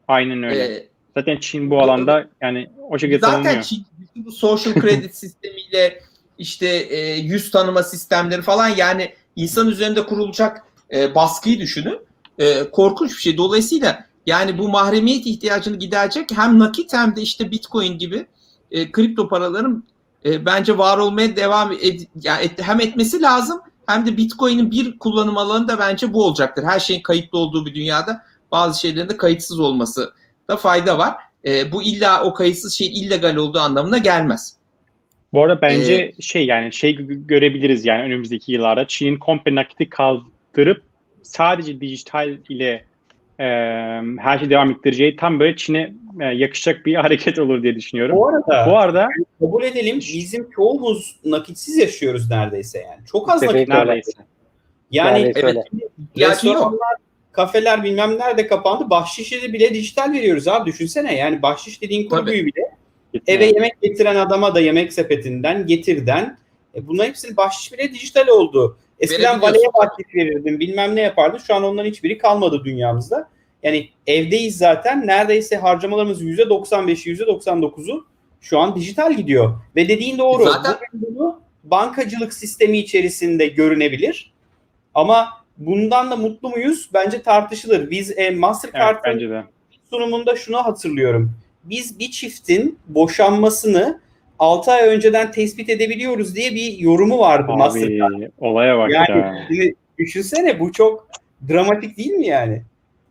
[0.09, 0.65] Aynen öyle.
[0.65, 3.63] Ee, Zaten Çin bu alanda yani o şekilde Zaten tanımlıyor.
[3.63, 3.87] Çin,
[4.17, 6.03] bu social credit sistemiyle
[6.39, 11.99] işte e, yüz tanıma sistemleri falan yani insan üzerinde kurulacak e, baskıyı düşünün.
[12.39, 13.37] E, korkunç bir şey.
[13.37, 18.27] Dolayısıyla yani bu mahremiyet ihtiyacını giderecek hem nakit hem de işte bitcoin gibi
[18.71, 19.85] e, kripto paraların
[20.25, 24.99] e, bence var olmaya devam ed- yani et- hem etmesi lazım hem de bitcoin'in bir
[24.99, 26.65] kullanım alanı da bence bu olacaktır.
[26.65, 30.13] Her şeyin kayıtlı olduğu bir dünyada bazı şeylerin de kayıtsız olması
[30.51, 31.15] da fayda var.
[31.45, 34.57] E, bu illa o kayıtsız şey illegal olduğu anlamına gelmez.
[35.33, 39.89] Bu arada bence Ee, şey yani şey gö- görebiliriz yani önümüzdeki yıllarda Çin'in komple nakiti
[39.91, 40.83] kaldırıp
[41.23, 42.85] sadece dijital ile
[43.41, 43.45] e,
[44.19, 48.17] her şey devam ettireceği tam böyle Çin'e e, yakışacak bir hareket olur diye düşünüyorum.
[48.17, 49.09] Bu arada Bu arada
[49.41, 53.07] kabul edelim bizim çoğumuz nakitsiz yaşıyoruz neredeyse yani.
[53.07, 54.13] Çok az nakit neredeyse.
[54.91, 55.57] Yani, Yani evet,
[56.19, 56.97] restoranlar,
[57.33, 58.91] kafeler bilmem nerede kapandı.
[58.91, 61.17] Bahşişe bile dijital veriyoruz abi düşünsene.
[61.17, 62.71] Yani bahşiş dediğin kurguyu bile
[63.27, 66.39] eve yemek getiren adama da yemek sepetinden, getirden
[66.75, 68.77] e, bunların hepsinin bahşiş bile dijital oldu.
[69.01, 71.39] Eskiden valeye bahşiş verirdin bilmem ne yapardın.
[71.39, 73.29] Şu an onların hiçbiri kalmadı dünyamızda.
[73.63, 75.07] Yani evdeyiz zaten.
[75.07, 78.07] Neredeyse harcamalarımız %95'i %99'u
[78.41, 79.59] şu an dijital gidiyor.
[79.77, 80.45] Ve dediğin doğru.
[80.45, 84.33] Zaten- Bugün bunu bankacılık sistemi içerisinde görünebilir.
[84.95, 86.91] Ama bundan da mutlu muyuz?
[86.95, 87.91] Bence tartışılır.
[87.91, 89.45] Biz e, Evet, Mastercard'ın bence de.
[89.91, 91.33] sunumunda şunu hatırlıyorum.
[91.65, 94.01] Biz bir çiftin boşanmasını
[94.41, 98.13] 6 ay önceden tespit edebiliyoruz diye bir yorumu vardı Mastercard.
[98.15, 99.47] Abi olaya bak Yani ya.
[99.49, 101.09] şimdi düşünsene bu çok
[101.49, 102.63] dramatik değil mi yani?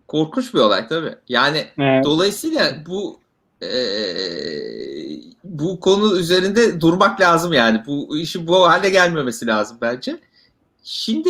[0.07, 1.15] Korkunç bir olay tabii.
[1.29, 2.05] Yani Evet.
[2.05, 3.19] dolayısıyla bu
[3.63, 3.69] e,
[5.43, 7.81] bu konu üzerinde durmak lazım yani.
[7.87, 10.19] Bu işin bu hale gelmemesi lazım bence.
[10.83, 11.29] Şimdi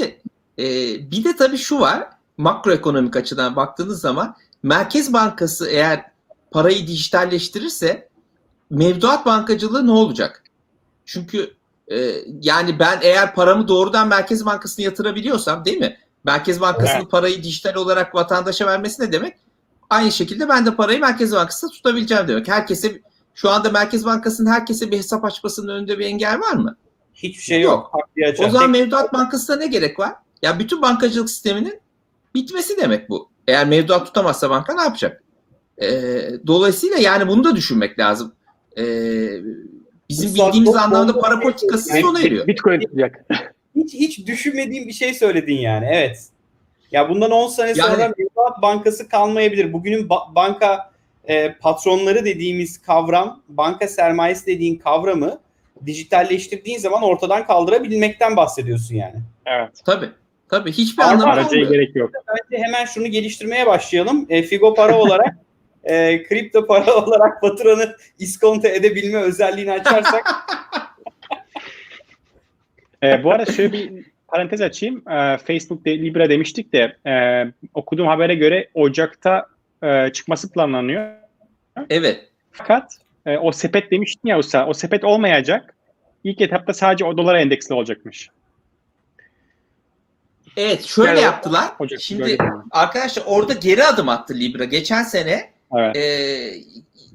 [0.59, 0.63] e,
[1.11, 2.03] bir de tabii şu var.
[2.37, 6.05] Makroekonomik açıdan baktığınız zaman Merkez Bankası eğer
[6.51, 8.08] parayı dijitalleştirirse
[8.69, 10.43] mevduat bankacılığı ne olacak?
[11.05, 11.53] Çünkü
[11.87, 15.97] e, yani ben eğer paramı doğrudan Merkez Bankası'na yatırabiliyorsam değil mi?
[16.23, 19.33] Merkez Bankası'nın parayı dijital olarak vatandaşa vermesi ne demek?
[19.89, 22.47] Aynı şekilde ben de parayı Merkez Bankası'nda tutabileceğim demek.
[22.47, 23.01] Herkese
[23.35, 26.77] şu anda Merkez Bankası'nın herkese bir hesap açmasının önünde bir engel var mı?
[27.13, 27.91] Hiçbir şey yok.
[28.15, 28.35] Yok.
[28.47, 30.13] O zaman mevduat bankasına ne gerek var?
[30.41, 31.81] Ya bütün bankacılık sisteminin
[32.35, 33.29] bitmesi demek bu.
[33.47, 35.23] Eğer mevduat tutamazsa banka ne yapacak?
[35.81, 38.33] Ee, dolayısıyla yani bunu da düşünmek lazım.
[38.77, 38.83] Ee,
[40.09, 42.47] bizim Bu bildiğimiz saat- anlamda para politikası Yani sona eriyor.
[42.47, 43.25] Bitcoin tutacak.
[43.75, 45.87] hiç hiç düşünmediğim bir şey söyledin yani.
[45.91, 46.19] Evet.
[46.91, 49.73] Ya bundan 10 sene Yani- sonra mevduat bankası kalmayabilir.
[49.73, 50.91] Bugünün ba- banka
[51.27, 55.39] e, patronları dediğimiz kavram, banka sermayesi dediğin kavramı
[55.85, 59.15] dijitalleştirdiğin zaman ortadan kaldırabilmekten bahsediyorsun yani.
[59.45, 59.69] Evet.
[59.85, 60.09] Tabii.
[60.49, 61.71] Tabii hiçbir Arma anlamı Aracıya kalmıyor.
[61.71, 62.11] gerek yok.
[62.27, 64.25] Bence hemen şunu geliştirmeye başlayalım.
[64.29, 65.37] E, Figo para olarak
[65.83, 70.25] e, kripto para olarak faturanı iskonto edebilme özelliğini açarsak
[73.03, 75.09] Ee, bu arada şöyle bir parantez açayım.
[75.09, 79.47] Ee, Facebook de, Libra demiştik de e, okuduğum habere göre Ocak'ta
[79.83, 81.15] e, çıkması planlanıyor.
[81.89, 82.29] Evet.
[82.51, 82.93] Fakat
[83.25, 85.75] e, o sepet demiştin ya Usta, o sepet olmayacak.
[86.23, 88.29] İlk etapta sadece o dolara endeksli olacakmış.
[90.57, 91.71] Evet şöyle Yani yaptılar.
[91.79, 92.37] Ocak, Şimdi böyle
[92.71, 94.63] arkadaşlar orada geri adım attı Libra.
[94.63, 95.95] Geçen sene Evet.
[95.95, 96.53] Ee,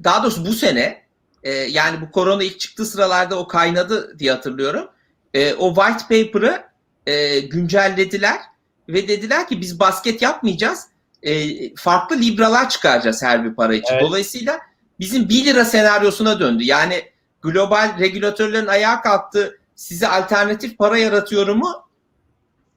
[0.03, 1.05] daha doğrusu bu sene
[1.43, 4.87] e, yani bu korona ilk çıktığı sıralarda o kaynadı diye hatırlıyorum.
[5.33, 6.63] E, o white paper'ı
[7.07, 8.39] e, güncellediler
[8.89, 10.87] ve dediler ki biz basket yapmayacağız.
[11.23, 13.93] E, farklı libralar çıkaracağız her bir para için.
[13.93, 14.03] Evet.
[14.03, 14.59] Dolayısıyla
[14.99, 16.63] bizim 1 lira senaryosuna döndü.
[16.63, 17.03] Yani
[17.41, 21.85] global regülatörlerin ayağa kalktı size alternatif para yaratıyorumu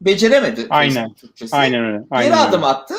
[0.00, 0.66] beceremedi.
[0.70, 1.14] Aynen.
[1.52, 2.04] Aynen öyle.
[2.10, 2.48] Aynen geri öyle.
[2.48, 2.94] adım attı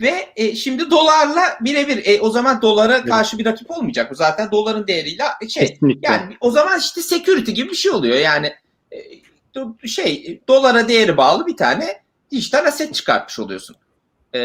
[0.00, 4.10] ve e, şimdi dolarla birebir e, o zaman dolara karşı bir rakip olmayacak.
[4.10, 6.08] Bu zaten doların değeriyle şey Kesinlikle.
[6.12, 8.16] yani o zaman işte security gibi bir şey oluyor.
[8.16, 8.52] Yani
[8.92, 13.76] e, şey dolara değeri bağlı bir tane dijital aset çıkartmış oluyorsun.
[14.34, 14.40] E,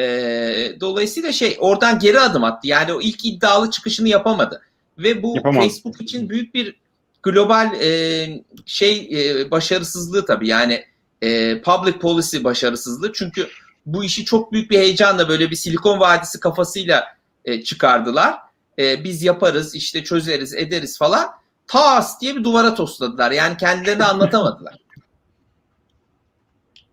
[0.80, 2.68] dolayısıyla şey oradan geri adım attı.
[2.68, 4.62] Yani o ilk iddialı çıkışını yapamadı.
[4.98, 5.64] Ve bu Yapamaz.
[5.64, 6.76] Facebook için büyük bir
[7.24, 8.28] global e,
[8.66, 10.48] şey e, başarısızlığı tabii.
[10.48, 10.86] Yani
[11.22, 13.14] e, public policy başarısızlığı.
[13.14, 13.48] Çünkü
[13.86, 18.40] bu işi çok büyük bir heyecanla böyle bir Silikon Vadisi kafasıyla e, çıkardılar.
[18.80, 21.32] E, biz yaparız, işte çözeriz, ederiz falan.
[21.68, 23.32] Tas diye bir duvara tosladılar.
[23.32, 24.78] Yani kendilerini anlatamadılar.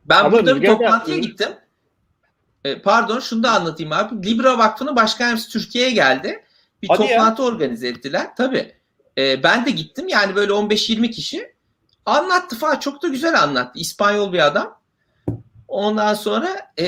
[0.04, 1.48] Ben Ama burada bir toplantıya gittim.
[2.64, 4.26] E, pardon şunu da anlatayım abi.
[4.26, 6.44] Libra Vakfı'nın başkan yardımcısı Türkiye'ye geldi.
[6.82, 7.08] Bir Hadi ya.
[7.08, 8.36] toplantı organize ettiler.
[8.36, 8.74] Tabii.
[9.18, 10.08] E, ben de gittim.
[10.08, 11.54] Yani böyle 15-20 kişi.
[12.06, 12.78] Anlattı falan.
[12.78, 13.78] Çok da güzel anlattı.
[13.78, 14.78] İspanyol bir adam.
[15.72, 16.86] Ondan sonra e,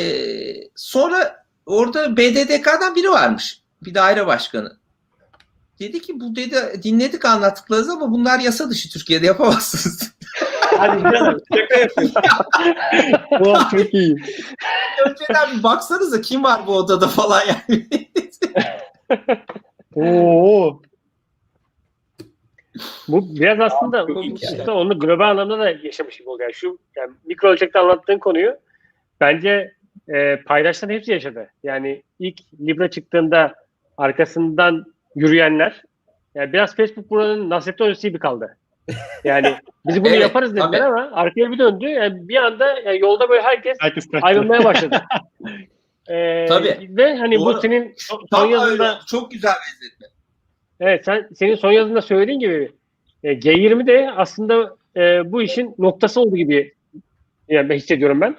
[0.75, 3.61] sonra orada BDDK'dan biri varmış.
[3.83, 4.77] Bir daire başkanı.
[5.81, 10.14] Dedi ki bu dedi dinledik anlattıklarınızı ama bunlar yasa dışı Türkiye'de yapamazsınız.
[10.79, 12.20] hadi canım şaka yapıyorsun.
[13.40, 14.16] Ulan çok iyi.
[15.07, 17.87] Önceden bir baksanıza kim var bu odada falan yani.
[19.97, 20.83] Oo.
[23.09, 26.49] Bu biraz aslında bu, işte onu global anlamda da yaşamış gibi oluyor.
[26.49, 28.64] Yani şu yani mikro ölçekte anlattığın konuyu
[29.20, 29.72] bence
[30.09, 31.48] e, paydaşların hepsi yaşadı.
[31.62, 33.55] Yani ilk Libra çıktığında
[33.96, 34.85] arkasından
[35.16, 35.83] yürüyenler
[36.35, 38.57] yani biraz Facebook buranın Nasrettin Hocası gibi kaldı.
[39.24, 39.55] Yani
[39.87, 40.83] biz bunu Evet, yaparız dediler tabii.
[40.83, 41.88] ama arkaya bir döndü.
[41.88, 45.03] Yani bir anda yani yolda böyle herkes Herkes ayrılmaya başladı.
[46.11, 46.88] Ee, Tabii.
[46.90, 47.55] Ve hani Doğru.
[47.55, 48.98] bu senin son Tam yazında öyle.
[49.07, 50.07] Çok güzel benzetme.
[50.81, 52.72] Evet sen senin son yazında söylediğin gibi
[53.24, 56.74] e, G20 de aslında e, bu işin noktası olduğu gibi
[57.48, 58.37] yani ben hissediyorum ben.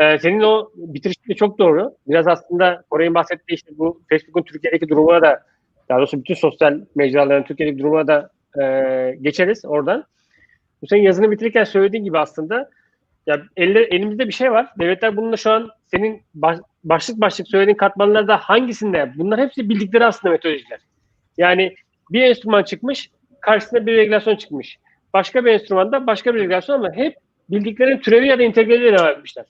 [0.00, 1.94] Ee, senin o bitirişin de çok doğru.
[2.08, 5.42] Biraz aslında Koray'ın bahsettiği işte bu Facebook'un Türkiye'deki durumuna da
[5.88, 8.30] daha doğrusu bütün sosyal mecraların Türkiye'deki durumuna da
[8.62, 10.04] e, geçeriz oradan.
[10.82, 12.70] Bu senin yazını bitirirken söylediğin gibi aslında
[13.26, 14.66] ya elle, elimizde bir şey var.
[14.78, 19.12] Devletler bununla şu an senin baş- başlık başlık söylediğin katmanlarda hangisinde?
[19.16, 20.80] Bunlar hepsi bildikleri aslında metodolojiler.
[21.38, 21.74] Yani
[22.10, 23.10] bir enstrüman çıkmış,
[23.40, 24.78] karşısında bir regülasyon çıkmış.
[25.14, 27.16] Başka bir enstrümanda başka bir regülasyon ama hep
[27.50, 29.44] bildiklerinin türevi ya da integraliyle devam etmişler.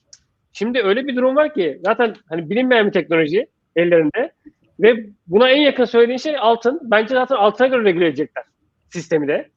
[0.52, 4.32] Şimdi öyle bir durum var ki zaten hani bilinmeyen bir teknoloji ellerinde
[4.80, 6.80] ve buna en yakın söylediğin şey altın.
[6.82, 8.44] Bence zaten altına göre regüle edecekler
[8.90, 9.48] sistemi de.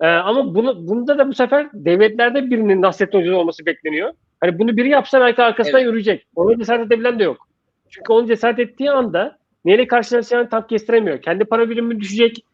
[0.00, 4.12] Ee, ama bunu, bunda da bu sefer devletlerde birinin Nasrettin Hoca'da olması bekleniyor.
[4.40, 5.88] Hani bunu biri yapsa belki arkasından Evet.
[5.88, 6.26] yürüyecek.
[6.36, 7.48] Onu cesaret edebilen de yok.
[7.90, 11.22] Çünkü onu cesaret ettiği anda neyle karşılaşacağını tam kestiremiyor.
[11.22, 12.44] Kendi para birimi düşecek.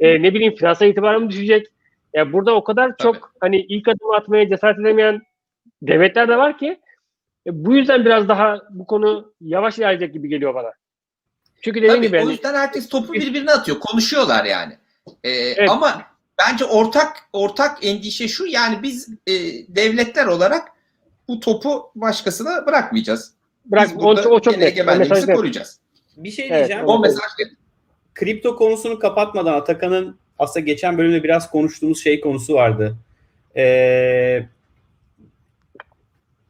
[0.00, 1.66] e, ne bileyim finansal itibarım düşecek.
[2.14, 5.20] Ya burada o kadar çok hani ilk adımı atmaya cesaret edemeyen
[5.82, 6.78] devletler de var ki
[7.48, 10.72] e, bu yüzden biraz daha bu konu yavaş ilerleyecek gibi geliyor bana.
[11.62, 13.80] Çünkü dediğim Tabii, gibi o yüzden herkes topu birbirine atıyor.
[13.80, 14.78] Konuşuyorlar yani.
[15.24, 15.70] Ee, Evet.
[15.70, 16.02] Ama
[16.38, 19.32] bence ortak ortak endişe şu yani biz e,
[19.68, 20.68] devletler olarak
[21.28, 23.32] bu topu başkasına bırakmayacağız.
[23.66, 24.62] bırak Biz o, burada o çok net.
[24.62, 25.36] O egemenliğimizi mesaj net.
[25.36, 25.80] koruyacağız.
[26.16, 26.80] Bir şey diyeceğim.
[26.80, 26.90] evet.
[26.90, 27.48] O mesaj net.
[28.14, 32.96] kripto konusunu kapatmadan Atakan'ın aslında geçen bölümde biraz konuştuğumuz şey konusu vardı.
[33.56, 34.46] Ee,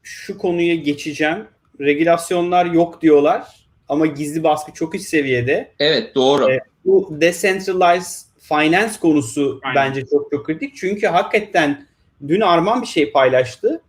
[0.08, 1.44] şu konuya geçeceğim.
[1.80, 3.46] Regülasyonlar yok diyorlar
[3.88, 5.72] ama gizli baskı çok üst seviyede.
[5.78, 6.50] Evet doğru.
[6.50, 6.62] Evet.
[6.84, 9.74] Bu decentralized finance konusu Aynen.
[9.74, 10.76] bence çok çok kritik.
[10.76, 11.86] Çünkü hakikaten
[12.28, 13.82] dün Arman bir şey paylaştı.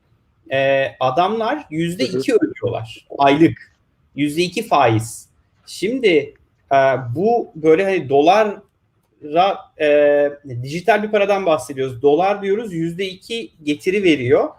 [0.52, 3.76] Ee, adamlar yüzde iki ödüyorlar aylık.
[4.16, 5.30] Yüzde iki faiz.
[5.66, 6.34] Şimdi
[6.72, 6.78] e,
[7.16, 10.30] bu böyle hani dolara e,
[10.64, 12.02] dijital bir paradan bahsediyoruz.
[12.02, 14.50] Dolar diyoruz yüzde iki getiri veriyor.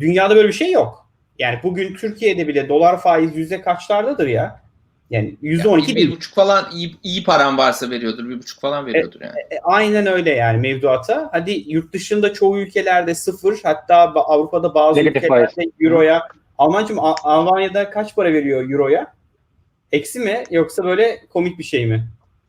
[0.00, 1.08] Dünyada böyle bir şey yok.
[1.38, 4.60] Yani bugün Türkiye'de bile dolar faiz yüzde kaçlardadır ya?
[5.10, 8.28] Yani yüzde on iki bir, buçuk falan iyi, iyi paran varsa veriyordur.
[8.28, 9.40] Bir buçuk falan veriyordur yani.
[9.50, 11.28] E, aynen öyle yani mevduata.
[11.32, 18.16] Hadi yurt dışında çoğu ülkelerde sıfır hatta Avrupa'da bazı Negatif ülkelerde euroya Almancım Almanya'da kaç
[18.16, 19.12] para veriyor euroya?
[19.92, 22.08] Eksi mi yoksa böyle komik bir şey mi?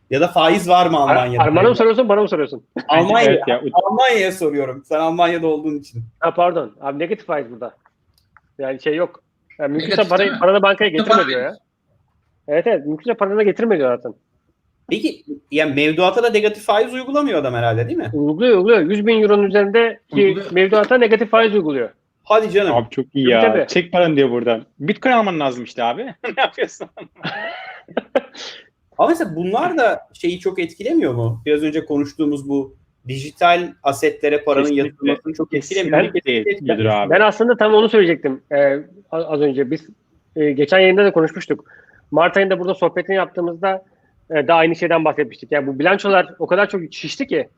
[0.09, 1.43] Ya da faiz var mı Ar- Almanya'da?
[1.43, 2.63] Arman'a mı soruyorsun bana mı soruyorsun?
[2.87, 4.83] Almanya, Evet ya, Almanya'ya soruyorum.
[4.85, 6.03] Sen Almanya'da olduğun için.
[6.19, 6.71] Ha pardon.
[6.81, 7.75] Abi negatif faiz burada.
[8.59, 9.23] Yani şey yok.
[9.59, 11.57] Yani mümkünse parayı, paranı bankaya getirme diyor ya.
[12.47, 12.85] Evet evet.
[12.85, 14.13] Mümkünse paranı getirme diyor zaten.
[14.89, 18.09] Peki yani mevduata da negatif faiz uygulamıyor adam herhalde değil mi?
[18.13, 18.79] Uyguluyor uyguluyor.
[18.79, 21.89] 100 bin euronun üzerinde ki mevduata negatif faiz uyguluyor.
[22.23, 22.75] Hadi canım.
[22.75, 23.41] Abi çok iyi ya.
[23.41, 23.67] tabii.
[23.67, 24.65] Çek paranı diyor buradan.
[24.79, 26.03] Bitcoin alman lazım işte abi.
[26.37, 26.87] ne yapıyorsun?
[28.99, 31.41] Ama mesela bunlar da şeyi çok etkilemiyor mu?
[31.45, 32.75] Biraz önce konuştuğumuz bu
[33.07, 34.87] dijital asetlere paranın Kesinlikle.
[34.89, 36.01] yatırılmasını çok etkilemiyor.
[36.03, 36.11] mu?
[36.13, 37.09] Kesinlikle etkilidir abi.
[37.09, 38.77] Ben aslında tam onu söyleyecektim e,
[39.11, 39.71] az önce.
[39.71, 39.89] Biz
[40.35, 41.65] e, geçen yayında da konuşmuştuk.
[42.11, 43.85] Mart ayında burada sohbetini yaptığımızda
[44.35, 45.51] e, da aynı şeyden bahsetmiştik.
[45.51, 47.49] Yani bu bilançolar o kadar çok şişti ki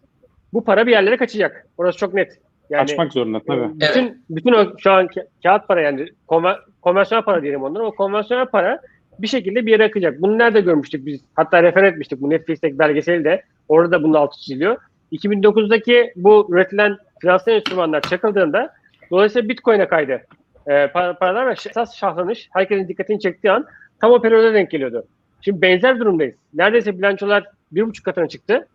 [0.53, 1.67] bu para bir yerlere kaçacak.
[1.77, 2.39] Orası çok net.
[2.69, 3.69] Yani Açmak zorunda tabii.
[3.79, 7.83] bütün bütün o şu an ka- kağıt para yani konver- konvansiyonel para diyelim onlara.
[7.83, 8.81] O konvansiyonel para
[9.21, 10.21] bir şekilde bir yere akacak.
[10.21, 11.21] Bunu nerede görmüştük biz?
[11.35, 13.43] Hatta refer etmiştik bu Netflix'teki belgeseli de.
[13.67, 14.77] Orada da bunun altı çiziliyor.
[15.11, 18.73] 2009'daki bu üretilen finansal enstrümanlar çakıldığında
[19.11, 20.21] dolayısıyla Bitcoin'e kaydı.
[20.67, 23.65] Para- paralar ve esas şahlanış herkesin dikkatini çektiği an
[24.01, 25.05] tam o periyoda denk geliyordu.
[25.41, 26.35] Şimdi benzer durumdayız.
[26.53, 28.67] Neredeyse bilançolar bir buçuk katına çıktı.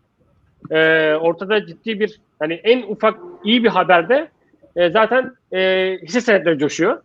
[0.70, 4.28] Ee, ortada ciddi bir hani en ufak iyi bir haberde
[4.76, 7.02] e, zaten e, hisse senetleri coşuyor.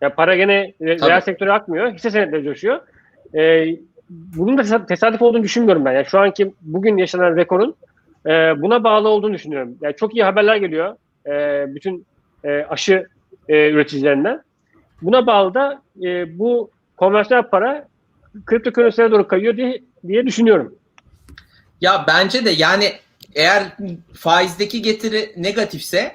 [0.00, 1.22] Ya para gene e, reel Tabii.
[1.22, 1.92] sektöre akmıyor.
[1.92, 2.80] Hisse senetleri coşuyor.
[3.34, 3.66] E,
[4.10, 5.92] bunun da tesa- tesadüf olduğunu düşünmüyorum ben.
[5.92, 7.74] Yani şu anki bugün yaşanan rekorun
[8.26, 8.30] e,
[8.62, 9.76] buna bağlı olduğunu düşünüyorum.
[9.82, 10.96] Yani çok iyi haberler geliyor.
[11.26, 12.06] E, bütün
[12.44, 13.06] e, aşı
[13.48, 14.42] e, üreticilerinden.
[15.02, 17.88] Buna bağlı da e, bu konvansiyonel para
[18.46, 20.74] kripto currency'lere doğru kayıyor diye, diye düşünüyorum.
[21.80, 22.92] Ya bence de yani
[23.34, 23.62] eğer
[24.14, 26.12] faizdeki getiri negatifse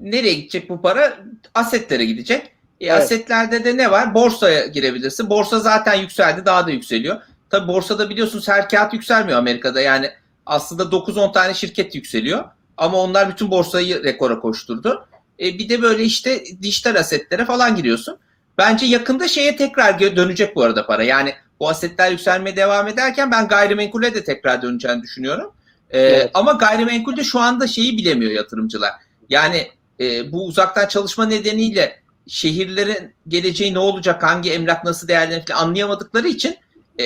[0.00, 1.16] nereye gidecek bu para?
[1.54, 2.53] Asetlere gidecek.
[2.80, 3.02] E, Evet.
[3.02, 4.14] Asetlerde de ne var?
[4.14, 5.30] Borsaya girebilirsin.
[5.30, 7.20] Borsa zaten yükseldi daha da yükseliyor.
[7.50, 9.80] Tabi borsada biliyorsunuz her kağıt yükselmiyor Amerika'da.
[9.80, 10.10] Yani
[10.46, 12.44] aslında 9-10 tane şirket yükseliyor.
[12.76, 15.06] Ama onlar bütün borsayı rekora koşturdu.
[15.40, 18.18] E, bir de böyle işte dijital asetlere falan giriyorsun.
[18.58, 21.02] Bence yakında şeye tekrar dönecek bu arada para.
[21.02, 25.52] Yani bu asetler yükselmeye devam ederken ben gayrimenkule de tekrar döneceğini düşünüyorum.
[25.90, 26.30] Ee, Evet.
[26.34, 28.92] Ama gayrimenkulde şu anda şeyi bilemiyor yatırımcılar.
[29.28, 29.68] Yani
[30.00, 36.56] e, bu uzaktan çalışma nedeniyle şehirlerin geleceği ne olacak, hangi emlak nasıl değerlenir anlayamadıkları için
[37.00, 37.04] e,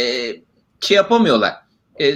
[0.80, 1.54] şey yapamıyorlar.
[2.00, 2.06] E,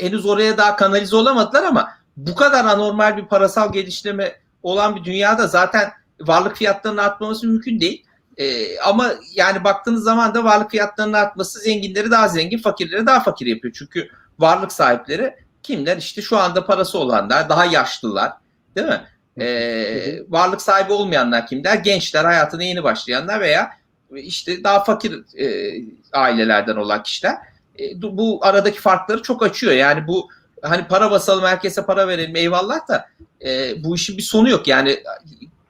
[0.00, 5.46] henüz oraya daha kanalize olamadılar ama bu kadar anormal bir parasal geliştirme olan bir dünyada
[5.46, 8.04] zaten varlık fiyatlarının artmaması mümkün değil.
[8.36, 13.46] E, ama yani baktığınız zaman da varlık fiyatlarının artması zenginleri daha zengin, fakirleri daha fakir
[13.46, 13.74] yapıyor.
[13.78, 15.96] Çünkü varlık sahipleri kimler?
[15.96, 18.32] İşte şu anda parası olanlar, daha yaşlılar,
[18.76, 19.00] değil mi?
[19.40, 21.76] E, varlık sahibi olmayanlar kimler?
[21.76, 23.70] Gençler, hayatına yeni başlayanlar veya
[24.14, 25.74] işte daha fakir e,
[26.12, 27.36] ailelerden olan kişiler.
[27.80, 29.72] E, bu aradaki farkları çok açıyor.
[29.72, 30.28] Yani bu
[30.62, 33.08] hani para basalım, herkese para verelim eyvallah da
[33.44, 34.68] e, bu işin bir sonu yok.
[34.68, 35.02] Yani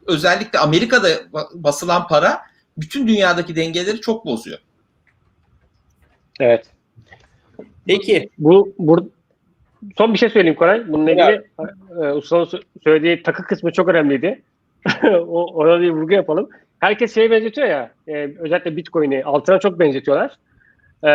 [0.07, 1.09] özellikle Amerika'da
[1.55, 2.43] basılan para
[2.79, 4.59] bütün dünyadaki dengeleri çok bozuyor.
[6.41, 6.67] Evet.
[7.87, 8.31] Peki.
[8.39, 9.11] Bu, bu
[9.99, 10.89] son bir şey söyleyeyim Koray.
[10.89, 11.43] Bununla ilgili
[12.03, 12.49] e, Usta'nın
[12.85, 14.43] söylediği takı kısmı çok önemliydi.
[15.13, 16.49] o, orada bir vurgu yapalım.
[16.81, 20.37] Herkes şeye benzetiyor ya, e, özellikle Bitcoin'i altına çok benzetiyorlar.
[21.05, 21.11] E,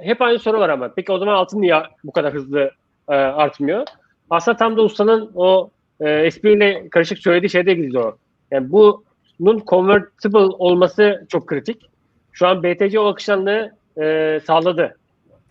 [0.00, 0.92] hep aynı soru var ama.
[0.96, 2.70] Peki o zaman altın niye bu kadar hızlı
[3.08, 3.86] e, artmıyor?
[4.30, 5.70] Aslında tam da ustanın o
[6.00, 8.12] e, espriyle karışık söylediği şeyde gidiyor.
[8.50, 11.82] Yani bunun convertible olması çok kritik.
[12.32, 14.96] Şu an BTC o akışkanlığı e, sağladı.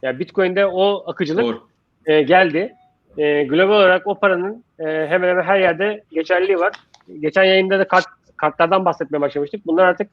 [0.02, 1.62] Yani Bitcoin'de o akıcılık
[2.06, 2.74] e, geldi.
[3.18, 6.74] E, global olarak o paranın e, hemen hemen her yerde geçerliliği var.
[7.20, 8.06] Geçen yayında da kart,
[8.38, 9.66] kartlardan bahsetmeye başlamıştık.
[9.66, 10.10] Bunlar artık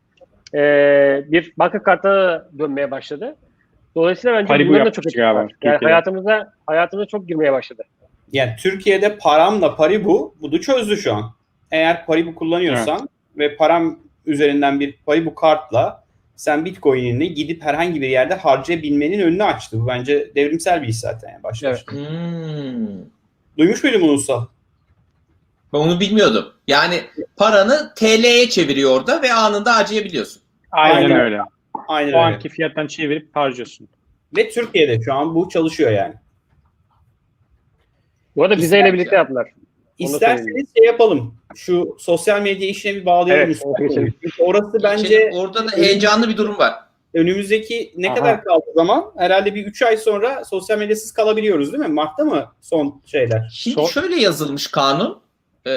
[0.55, 0.61] e,
[1.27, 3.37] bir banka kartına dönmeye başladı.
[3.95, 5.53] Dolayısıyla bence Paribu bunların da çok etkisi var.
[5.63, 7.83] Yani hayatımıza, hayatımıza çok girmeye başladı.
[8.33, 11.25] Yani Türkiye'de paramla Paribu bunu çözdü şu an.
[11.71, 13.09] Eğer Paribu kullanıyorsan
[13.39, 16.05] ve param üzerinden bir Paribu kartla
[16.39, 19.81] sen Bitcoin'ini gidip herhangi bir yerde harcayabilmenin önünü açtı.
[19.81, 21.85] Bu bence devrimsel bir iş zaten yani başlı Evet.
[21.89, 22.11] başına.
[22.11, 22.89] Hmm.
[23.59, 24.49] Duymuş muydun bunu Usta?
[25.73, 26.53] Ben onu bilmiyordum.
[26.67, 27.01] Yani
[27.37, 30.43] paranı TL'ye çeviriyor orada ve anında harcayabiliyorsun.
[30.71, 31.21] Aynen, Aynen.
[31.21, 31.41] öyle.
[31.89, 32.19] Aynen O öyle.
[32.19, 33.89] anki fiyattan çevirip harcıyorsun.
[34.37, 36.15] Ve Türkiye'de şu an bu çalışıyor yani.
[38.37, 39.51] Bu arada vizeyle birlikte yaptılar.
[39.99, 41.35] İsterseniz şey yapalım.
[41.57, 43.55] Şu sosyal medya işine bir bağlayalım.
[43.81, 44.13] Evet.
[44.23, 46.75] Çünkü orası bence Şimdi orada da heyecanlı bir durum var.
[47.15, 48.15] önümüzdeki ne Aha.
[48.15, 49.13] kadar kaldı zaman?
[49.19, 51.89] Herhalde bir 3 ay sonra sosyal medyasız kalabiliyoruz değil mi?
[51.89, 53.49] Mart'ta mı son şeyler?
[53.55, 55.21] Şimdi Son- şöyle yazılmış kanun.
[55.67, 55.71] Ee,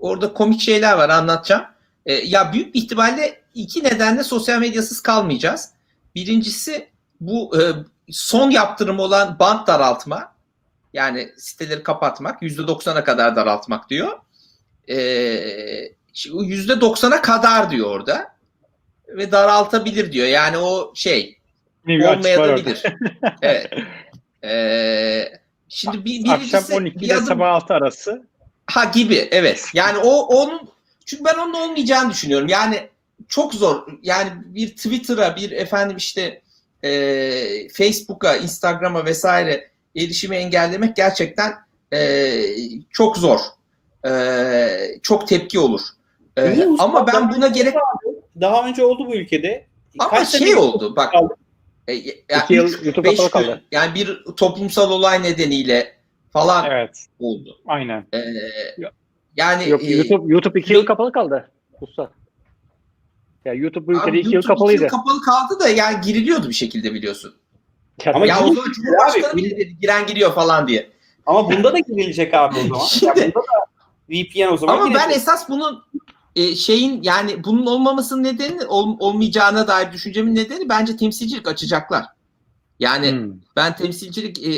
[0.00, 1.62] orada komik şeyler var anlatacağım.
[2.06, 5.70] Ee, ya büyük bir ihtimalle iki nedenle sosyal medyasız kalmayacağız.
[6.14, 6.88] Birincisi
[7.20, 7.62] bu e,
[8.10, 10.32] son yaptırım olan band daraltma.
[10.92, 12.42] Yani siteleri kapatmak.
[12.42, 14.18] %90'a kadar daraltmak diyor.
[14.88, 18.34] Ee, şimdi o %90'a kadar diyor orada.
[19.08, 20.26] Ve daraltabilir diyor.
[20.26, 21.38] Yani o şey
[21.88, 22.18] orada.
[22.18, 22.82] olmayabilir.
[23.42, 23.70] evet.
[24.44, 25.32] Ee,
[25.68, 28.30] şimdi bir, birincisi Akşam 12 bir ile sabah 6 arası
[28.70, 29.66] Ha gibi evet.
[29.74, 30.68] Yani o onun
[31.06, 32.48] çünkü ben onun olmayacağını düşünüyorum.
[32.48, 32.88] Yani
[33.28, 33.86] çok zor.
[34.02, 36.42] Yani bir Twitter'a bir efendim işte
[36.82, 36.90] e,
[37.68, 41.52] Facebook'a, Instagram'a vesaire erişimi engellemek gerçekten
[41.92, 42.32] e,
[42.90, 43.38] çok zor.
[44.06, 44.10] E,
[45.02, 45.80] çok tepki olur.
[46.36, 47.74] E, Niye ama ben buna gerek
[48.40, 49.66] Daha önce oldu bu ülkede.
[49.98, 51.12] ama Kaç şey oldu bak.
[51.12, 51.34] kaldı?
[51.88, 53.62] E, ya İki yıl üç, YouTube beş kaldı.
[53.72, 55.96] yani bir toplumsal olay nedeniyle
[56.32, 57.58] falan evet oldu.
[57.66, 58.06] aynen.
[58.14, 58.18] E,
[59.36, 61.50] yani Yok e, YouTube YouTube 2 yıl kapalı kaldı.
[61.80, 62.10] Usta.
[63.44, 64.84] Ya YouTube bu ülkede Abi 2 yıl kapalıydı.
[64.84, 67.34] iki yıl kapalı kaldı da yani giriliyordu bir şekilde biliyorsun.
[68.06, 69.36] Ya, Ama ya o zaman Cumhurbaşkanı abi.
[69.36, 70.90] bile dedi giren giriyor falan diye.
[71.26, 72.84] Ama bunda da girilecek abi o zaman.
[72.86, 73.66] Şimdi- ya bunda da
[74.10, 75.16] VPN o zaman Ama ben girecek.
[75.16, 75.82] esas bunun
[76.36, 82.04] e, şeyin yani bunun olmamasının nedeni ol- olmayacağına dair düşüncemin nedeni bence temsilcilik açacaklar.
[82.80, 83.32] Yani Hmm.
[83.56, 84.50] ben temsilcilik e,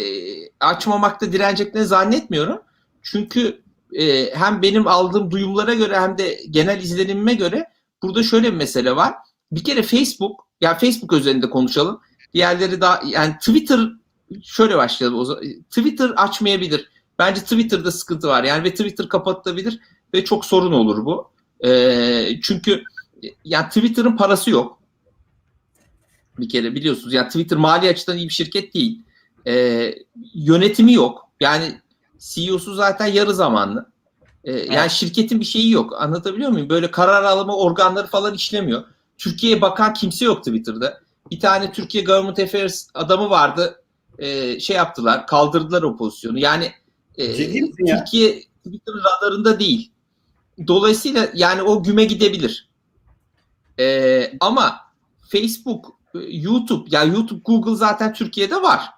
[0.60, 2.62] açmamakta direneceklerini zannetmiyorum.
[3.02, 3.62] Çünkü
[3.98, 7.66] e, hem benim aldığım duyumlara göre hem de genel izlenimime göre
[8.02, 9.14] burada şöyle bir mesele var.
[9.52, 12.00] Bir kere Facebook, ya Facebook özelinde konuşalım.
[12.34, 13.80] Diğerleri daha yani Twitter
[14.42, 15.44] şöyle başlayalım o zaman.
[15.70, 16.88] Twitter açmayabilir.
[17.18, 18.44] Bence Twitter'da sıkıntı var.
[18.44, 19.80] Yani ve Twitter kapatılabilir
[20.14, 21.30] ve çok sorun olur bu.
[21.66, 22.82] E, çünkü
[23.44, 24.78] yani Twitter'ın parası yok.
[26.38, 27.12] Bir kere biliyorsunuz.
[27.14, 29.02] Yani Twitter mali açıdan iyi bir şirket değil.
[29.46, 29.94] E,
[30.34, 31.28] yönetimi yok.
[31.40, 31.80] Yani
[32.18, 33.92] CEO'su zaten yarı zamanlı.
[34.44, 36.02] E, yani şirketin bir şeyi yok.
[36.02, 36.68] Anlatabiliyor muyum?
[36.68, 38.84] Böyle karar alma organları falan işlemiyor.
[39.18, 41.00] Türkiye'ye bakan kimse yok Twitter'da.
[41.30, 43.82] Bir tane Türkiye Government Affairs adamı vardı.
[44.18, 45.26] E, şey yaptılar.
[45.26, 46.38] Kaldırdılar o pozisyonu.
[46.38, 46.72] Yani
[47.18, 47.98] e, misin ya?
[47.98, 49.92] Türkiye Twitter radarında değil.
[50.66, 52.68] Dolayısıyla yani o güme gidebilir.
[53.78, 54.80] E, ama
[55.28, 58.90] Facebook, e, YouTube, ya YouTube, Google zaten Türkiye'de var.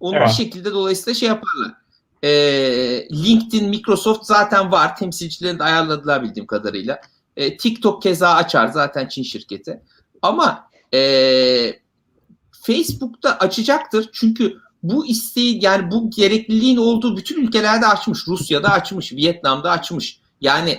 [0.00, 0.28] Onu Evet.
[0.28, 1.74] bir şekilde dolayısıyla şey yaparlar.
[2.22, 2.30] E,
[3.12, 4.96] LinkedIn, Microsoft zaten var.
[4.96, 7.00] Temsilcilerini de ayarladılar bildiğim kadarıyla.
[7.36, 9.82] E, TikTok keza açar zaten Çin şirketi.
[10.22, 11.00] Ama e,
[12.62, 14.10] Facebook'ta açacaktır.
[14.12, 18.28] Çünkü bu isteği yani bu gerekliliğin olduğu bütün ülkelerde açmış.
[18.28, 20.20] Rusya'da açmış, Vietnam'da açmış.
[20.40, 20.78] Yani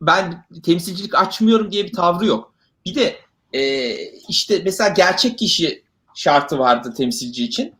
[0.00, 2.54] ben temsilcilik açmıyorum diye bir tavrı yok.
[2.86, 3.16] Bir de
[3.52, 3.94] e,
[4.28, 5.82] işte mesela gerçek kişi
[6.14, 7.74] şartı vardı temsilci için.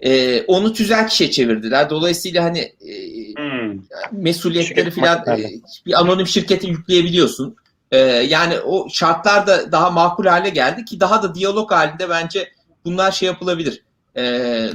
[0.00, 1.90] E, onu tüzel kişiye çevirdiler.
[1.90, 3.80] Dolayısıyla hani e, Hmm.
[4.12, 5.40] mesuliyetleri Şirket filan hakları.
[5.42, 5.50] e,
[5.86, 7.56] bir anonim şirkete yükleyebiliyorsun.
[7.90, 12.52] E, yani o şartlar da daha makul hale geldi ki daha da diyalog halinde bence
[12.84, 13.82] bunlar şey yapılabilir.
[14.16, 14.22] E,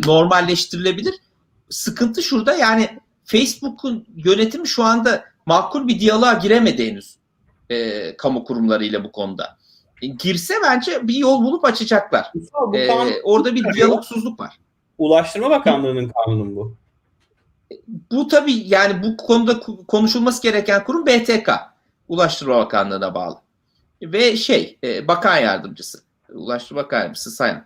[0.06, 1.16] normalleştirilebilir.
[1.70, 7.16] Sıkıntı şurada yani Facebook'un yönetimi şu anda makul bir diyaloğa giremedi henüz
[7.70, 9.58] e, kamu kurumlarıyla bu konuda.
[10.02, 12.32] E, girse bence bir yol bulup açacaklar.
[12.34, 12.78] Bu
[13.10, 14.60] E, orada bir diyalogsuzluk var.
[14.98, 16.76] Ulaştırma Bakanlığı'nın kanunu bu.
[18.12, 21.50] Bu tabii yani bu konuda konuşulması gereken kurum BTK.
[22.10, 23.38] Ulaştırma Bakanlığı'na bağlı.
[24.02, 26.00] Ve şey e, bakan yardımcısı.
[26.30, 27.64] Ulaştırma Bakan Yardımcısı Sayın.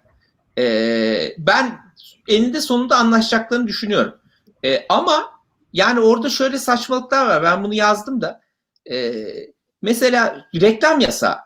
[0.57, 1.79] E, ben
[2.27, 4.15] eninde sonunda anlaşacaklarını düşünüyorum.
[4.65, 5.31] E, ama
[5.73, 7.43] yani orada şöyle saçmalıklar var.
[7.43, 8.41] Ben bunu yazdım da.
[8.91, 9.25] E,
[9.81, 11.37] mesela reklam yasağı.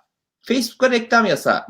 [0.41, 1.65] Facebook'a reklam yasağı.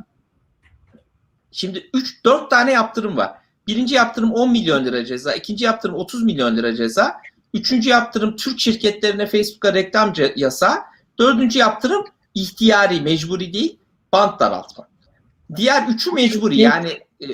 [1.52, 1.90] Şimdi
[2.26, 3.34] 3-4 tane yaptırım var.
[3.68, 7.22] Birinci yaptırım 10 milyon lira ceza, ikinci yaptırım 30 milyon lira ceza,
[7.54, 10.78] üçüncü yaptırım Türk şirketlerine Facebook'a reklam yasağı,
[11.20, 13.80] dördüncü yaptırım ihtiyari, mecburi değil,
[14.14, 14.88] bant daraltma.
[15.56, 16.90] Diğer üçü mecburi yani
[17.22, 17.26] e,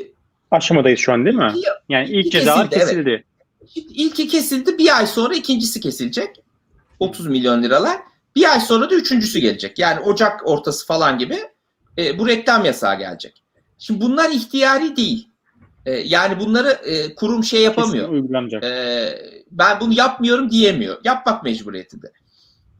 [0.52, 1.54] Aşamadayız şu an değil mi?
[1.90, 2.90] Yani ilk cezalar kesildi, evet.
[2.90, 3.24] kesildi.
[3.74, 6.44] Şimdi ilki kesildi bir ay sonra ikincisi kesilecek.
[7.00, 7.98] 30 milyon liralar.
[8.36, 9.80] Bir ay sonra da üçüncüsü gelecek.
[9.80, 11.40] Yani Ocak ortası falan gibi
[11.98, 13.44] e, bu reklam yasağı gelecek.
[13.78, 15.28] Şimdi bunlar ihtiyari değil.
[15.86, 18.64] E, yani bunları e, kurum şey yapamıyor.
[18.64, 20.98] Ee, ben bunu yapmıyorum diyemiyor.
[21.04, 22.12] Yapmak mecburiyetinde.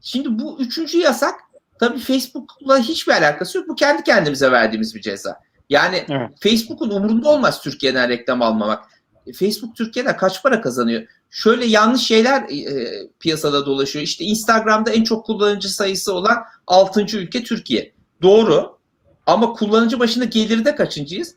[0.04, 1.34] Şimdi bu üçüncü yasak
[1.80, 3.68] tabii Facebook'la hiçbir alakası yok.
[3.68, 5.40] Bu kendi kendimize verdiğimiz bir ceza.
[5.70, 6.30] Yani Evet.
[6.40, 8.84] Facebook'un umurunda olmaz Türkiye'den reklam almamak.
[9.26, 11.02] E, Facebook Türkiye'de kaç para kazanıyor?
[11.30, 12.90] Şöyle yanlış şeyler e,
[13.20, 14.02] piyasada dolaşıyor.
[14.02, 17.00] İşte Instagram'da en çok kullanıcı sayısı olan 6.
[17.00, 17.92] ülke Türkiye.
[18.22, 18.78] Doğru.
[19.26, 21.34] Ama kullanıcı başına gelirde kaçıncıyız?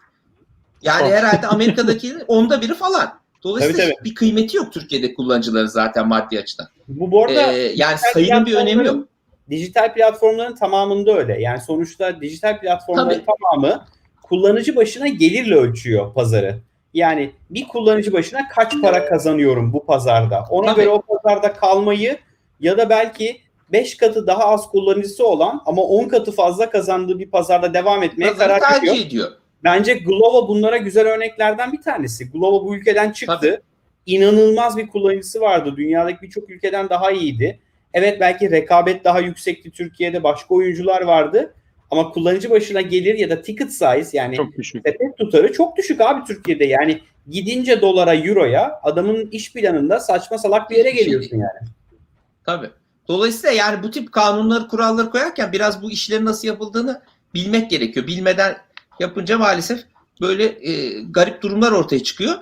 [0.82, 1.12] Yani Çok.
[1.12, 3.20] herhalde Amerika'daki onda biri falan.
[3.48, 6.68] Dolayısıyla Tabii, bir kıymeti yok Türkiye'de kullanıcıları zaten maddi açıdan.
[6.88, 9.08] Bu bu arada Ee, yani sayının bir önemi yok.
[9.50, 11.42] Dijital platformların tamamında öyle.
[11.42, 13.26] Yani sonuçta dijital platformların Tabii.
[13.26, 13.86] tamamı
[14.24, 16.56] kullanıcı başına gelirle ölçüyor pazarı.
[16.94, 20.44] Yani bir kullanıcı başına kaç para kazanıyorum bu pazarda.
[20.50, 20.82] Ona Tabii.
[20.82, 22.18] göre o pazarda kalmayı
[22.60, 23.38] ya da belki
[23.72, 28.32] 5 katı daha az kullanıcısı olan ama 10 katı fazla kazandığı bir pazarda devam etmeye
[28.32, 29.06] Pazarı karar tercih veriyor.
[29.06, 29.32] ediyor.
[29.64, 32.32] Bence Glovo bunlara güzel örneklerden bir tanesi.
[32.32, 33.38] Glovo bu ülkeden çıktı.
[33.42, 33.60] Tabii.
[34.06, 35.74] İnanılmaz bir kullanıcısı vardı.
[35.78, 37.60] Dünyadaki birçok ülkeden daha iyiydi.
[37.94, 40.24] Evet belki rekabet daha yüksekti Türkiye'de.
[40.24, 41.54] Başka oyuncular vardı.
[41.92, 44.84] Ama kullanıcı başına gelir ya da ticket size yani Çok düşük.
[44.86, 46.66] sepet tutarı çok düşük abi Türkiye'de.
[46.66, 51.70] Yani gidince dolara, euroya adamın iş planında saçma salak bir yere şey geliyorsun yani.
[52.46, 52.70] Tabii.
[53.08, 57.02] Dolayısıyla yani bu tip kanunları, kuralları koyarken biraz bu işlerin nasıl yapıldığını
[57.34, 58.08] bilmek gerekiyor.
[58.08, 58.58] Bilmeden
[59.00, 59.84] yapınca maalesef
[60.22, 62.36] böyle e, garip durumlar ortaya çıkıyor.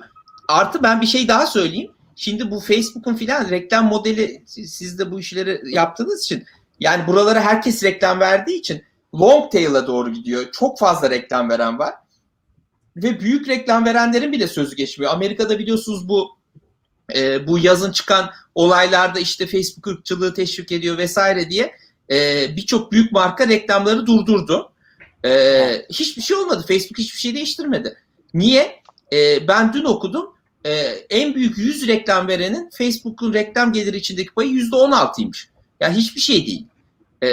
[0.48, 1.90] Artı ben bir şey daha söyleyeyim.
[2.16, 6.44] Şimdi bu Facebook'un filan reklam modeli siz de bu işleri yaptığınız için
[6.80, 8.82] yani buralara herkes reklam verdiği için
[9.14, 10.52] long tail'a doğru gidiyor.
[10.52, 11.94] Çok fazla reklam veren var.
[12.96, 15.12] Ve büyük reklam verenlerin bile sözü geçmiyor.
[15.12, 16.36] Amerika'da biliyorsunuz bu
[17.14, 21.72] e, bu yazın çıkan olaylarda işte Facebook ırkçılığı teşvik ediyor vesaire diye
[22.10, 24.72] e, birçok büyük marka reklamları durdurdu.
[25.24, 25.30] E,
[25.90, 26.64] hiçbir şey olmadı.
[26.68, 27.96] Facebook hiçbir şey değiştirmedi.
[28.34, 28.82] Niye?
[29.12, 30.26] E, ben dün okudum.
[30.66, 30.70] E,
[31.10, 35.48] en büyük 100 reklam verenin Facebook'un reklam geliri içindeki payı %16'ymış.
[35.80, 36.66] Yani hiçbir şey değil.
[37.22, 37.28] E,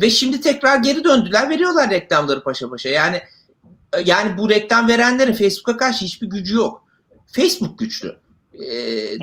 [0.00, 1.50] ve şimdi tekrar geri döndüler.
[1.50, 2.88] Veriyorlar reklamları paşa paşa.
[2.88, 3.20] Yani
[4.04, 6.84] yani bu reklam verenlerin Facebook'a karşı hiçbir gücü yok.
[7.32, 8.16] Facebook güçlü.
[8.54, 8.66] E,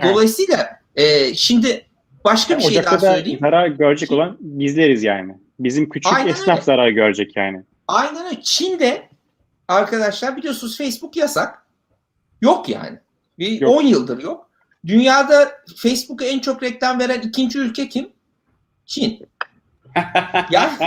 [0.03, 1.85] Dolayısıyla e, şimdi
[2.25, 3.39] başka bir şey Ocak'ta daha da söyleyeyim.
[3.41, 5.33] zarar görecek olan bizleriz yani.
[5.59, 6.65] Bizim küçük Aynen esnaf öyle.
[6.65, 7.63] zarar görecek yani.
[7.87, 8.41] Aynen öyle.
[8.41, 9.09] Çin'de
[9.67, 11.65] arkadaşlar biliyorsunuz Facebook yasak.
[12.41, 12.99] Yok yani.
[13.39, 13.71] Bir Yok.
[13.71, 14.49] 10 yıldır yok.
[14.85, 18.09] Dünyada Facebook'a en çok reklam veren ikinci ülke kim?
[18.85, 19.27] Çin.
[20.51, 20.77] ya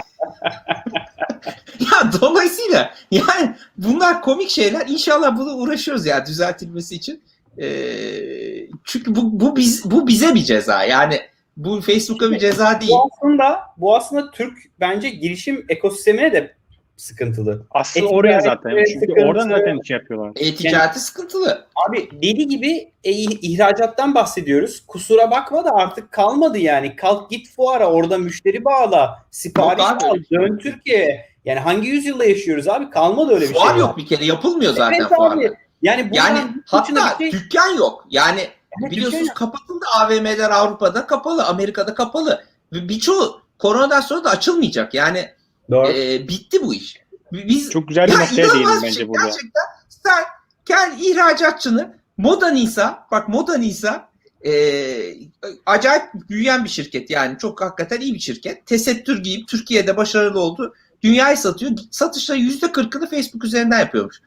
[1.80, 4.86] ya dolayısıyla yani bunlar komik şeyler.
[4.86, 7.22] İnşallah bunu uğraşıyoruz ya düzeltilmesi için.
[7.58, 10.84] Ee, çünkü bu, bu biz bu bize bir ceza.
[10.84, 11.20] Yani
[11.56, 12.92] bu Facebook'a bir ceza değil.
[12.92, 16.57] Bu aslında bu aslında Türk bence girişim ekosistemine de
[16.98, 17.66] sıkıntılı.
[17.70, 18.84] Aslında Etik oraya zaten.
[18.92, 20.32] Çünkü oradan zaten şey yapıyorlar.
[20.36, 21.66] E-ticareti sıkıntılı.
[21.88, 24.82] Abi deli gibi e, ihracattan bahsediyoruz.
[24.86, 26.96] Kusura bakma da artık kalmadı yani.
[26.96, 29.24] Kalk git fuara orada müşteri bağla.
[29.30, 30.16] Sipariş Yok al.
[30.32, 30.58] Dön.
[30.58, 31.28] Türkiye'ye.
[31.44, 32.90] Yani hangi yüzyılda yaşıyoruz abi?
[32.90, 33.78] Kalmadı öyle bir Fuar şey.
[33.78, 35.34] yok bir kere yapılmıyor zaten Evet fuarda.
[35.34, 35.50] abi.
[35.82, 38.04] Yani, Yani hatta şey- dükkan yok.
[38.10, 38.40] Yani
[38.82, 42.44] Evet, biliyorsunuz dükkan kapatıldı AVM'ler Avrupa'da kapalı, Amerika'da kapalı.
[42.72, 44.94] Ve birçoğu koronadan sonra da açılmayacak.
[44.94, 45.24] Yani
[45.70, 45.88] Doğru.
[45.92, 46.96] Ee, bitti bu iş.
[47.32, 49.08] Biz Çok güzel bir ya noktaya değindim bence şey.
[49.08, 49.24] burada.
[49.24, 50.24] Gerçekten sen
[50.64, 54.08] gel ihracatçını Moda Nisa bak Moda Nisa
[54.46, 54.52] e,
[55.66, 58.66] acayip büyüyen bir şirket yani çok hakikaten iyi bir şirket.
[58.66, 60.74] Tesettür giyip Türkiye'de başarılı oldu.
[61.02, 61.72] Dünyayı satıyor.
[61.90, 64.20] Satışta yüzde kırkını Facebook üzerinden yapıyormuş.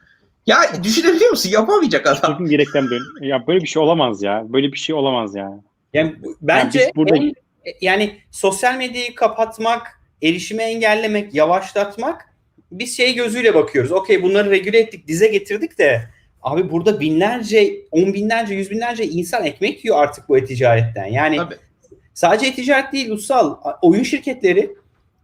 [0.46, 1.50] Ya düşünebiliyor musun?
[1.50, 2.32] Yapamayacak adam.
[2.32, 3.02] Sözüm direkten dön.
[3.20, 4.44] Ya böyle bir şey olamaz ya.
[4.48, 5.60] Böyle bir şey olamaz ya.
[5.94, 7.34] Yani bu- bence biz burada- en-
[7.80, 12.28] yani sosyal medyayı kapatmak, erişimi engellemek, yavaşlatmak
[12.72, 13.92] biz şey gözüyle bakıyoruz.
[13.92, 16.02] Okey bunları regüle ettik, dize getirdik de
[16.42, 21.06] abi burada binlerce, on binlerce, yüz binlerce insan ekmek yiyor artık bu e-ticaretten.
[21.06, 21.54] Yani Tabii.
[22.14, 24.70] sadece e-ticaret değil Ussal, oyun şirketleri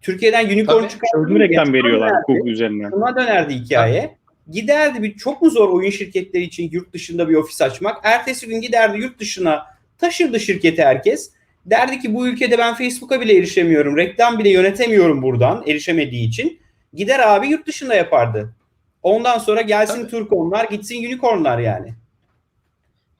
[0.02, 1.00] Türkiye'den unicorn Tabii.
[1.14, 2.12] Sözlü reklam veriyorlar.
[2.26, 2.90] Google üzerinden.
[2.90, 4.18] Şuna dönerdi hikaye.
[4.50, 8.00] Giderdi bir çok mu zor oyun şirketleri için yurt dışında bir ofis açmak?
[8.02, 9.66] Ertesi gün giderdi yurt dışına
[9.98, 11.32] taşırdı şirketi herkes.
[11.66, 13.96] Derdi ki bu ülkede ben Facebook'a bile erişemiyorum.
[13.96, 16.60] Reklam bile yönetemiyorum buradan erişemediği için.
[16.94, 18.54] Gider abi yurt dışında yapardı.
[19.02, 20.10] Ondan sonra gelsin Tabii.
[20.10, 21.94] Turkonlar, gitsin Unicornlar yani.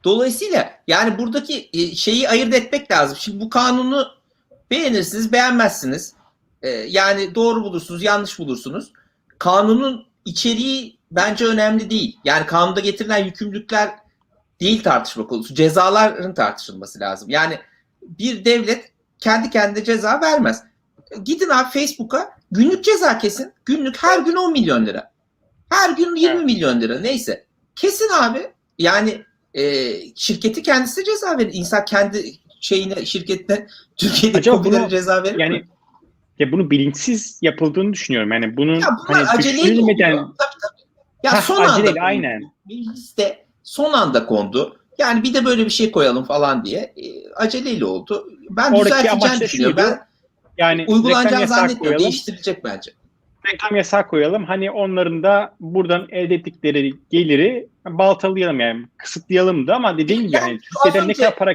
[0.04, 3.16] Dolayısıyla yani buradaki e, şeyi ayırt etmek lazım.
[3.20, 4.08] Şimdi bu kanunu
[4.70, 6.14] beğenirsiniz, beğenmezsiniz.
[6.62, 8.92] E, Yani doğru bulursunuz, yanlış bulursunuz.
[9.38, 12.18] Kanunun içeriği bence önemli değil.
[12.24, 13.90] Yani kanunda getirilen yükümlülükler
[14.60, 15.54] değil tartışma konusu.
[15.54, 17.30] Cezaların tartışılması lazım.
[17.30, 17.58] Yani
[18.08, 20.62] bir devlet kendi kendine ceza vermez.
[21.24, 23.52] Gidin abi Facebook'a günlük ceza kesin.
[23.64, 25.12] Günlük her gün 10 milyon lira.
[25.70, 26.44] Her gün 20 Evet.
[26.44, 27.46] milyon lira neyse.
[27.76, 28.46] Kesin abi.
[28.78, 29.22] Yani
[29.54, 31.50] e, şirketi kendisi ceza verir.
[31.52, 35.42] İnsan kendi şeyine şirketine Türkiye'de Acaba bunu- ceza verir mi?
[35.42, 35.64] Yani
[36.38, 38.32] ya bunu bilinçsiz yapıldığını düşünüyorum.
[38.32, 40.26] Yani bunun Ya hani düşünülmeden oluyor.
[40.38, 40.88] Tabii, tabii.
[41.22, 42.04] Ya Heh, son anda aceleyle, kondu.
[42.04, 42.42] aynen.
[42.70, 44.80] Liste son anda kondu.
[44.98, 46.80] Yani bir de böyle bir şey koyalım falan diye.
[46.80, 48.28] E, aceleyle oldu.
[48.50, 49.76] Ben Oradaki düzelteceğini düşünüyorum.
[49.76, 50.00] Ben
[50.58, 51.78] yani uygulanacağını zannetmiyorum.
[51.78, 51.98] koyalım.
[51.98, 52.92] Değiştirilecek bence.
[53.46, 54.44] reklam yasağı koyalım.
[54.44, 60.48] Hani onların da buradan elde ettikleri geliri baltalayalım yani kısıtlayalım da ama dediğim gibi Yani
[60.50, 61.54] yani Türkiye'den ne kadar para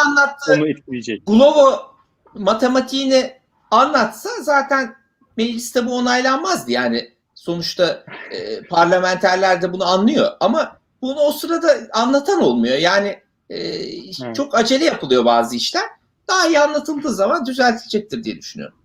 [0.00, 0.54] anlattı.
[0.54, 1.26] onu etkileyecek.
[1.26, 1.94] Glovo
[2.34, 3.32] matematiğini
[3.70, 4.94] anlatsa zaten
[5.36, 6.72] mecliste bu onaylanmazdı.
[6.72, 12.76] Yani sonuçta e, parlamenterler de bunu anlıyor ama bunu o sırada anlatan olmuyor.
[12.76, 13.18] Yani
[13.50, 15.84] e, çok acele yapılıyor bazı işler.
[16.28, 18.76] Daha iyi anlatıldığı zaman düzeltilecektir diye düşünüyorum.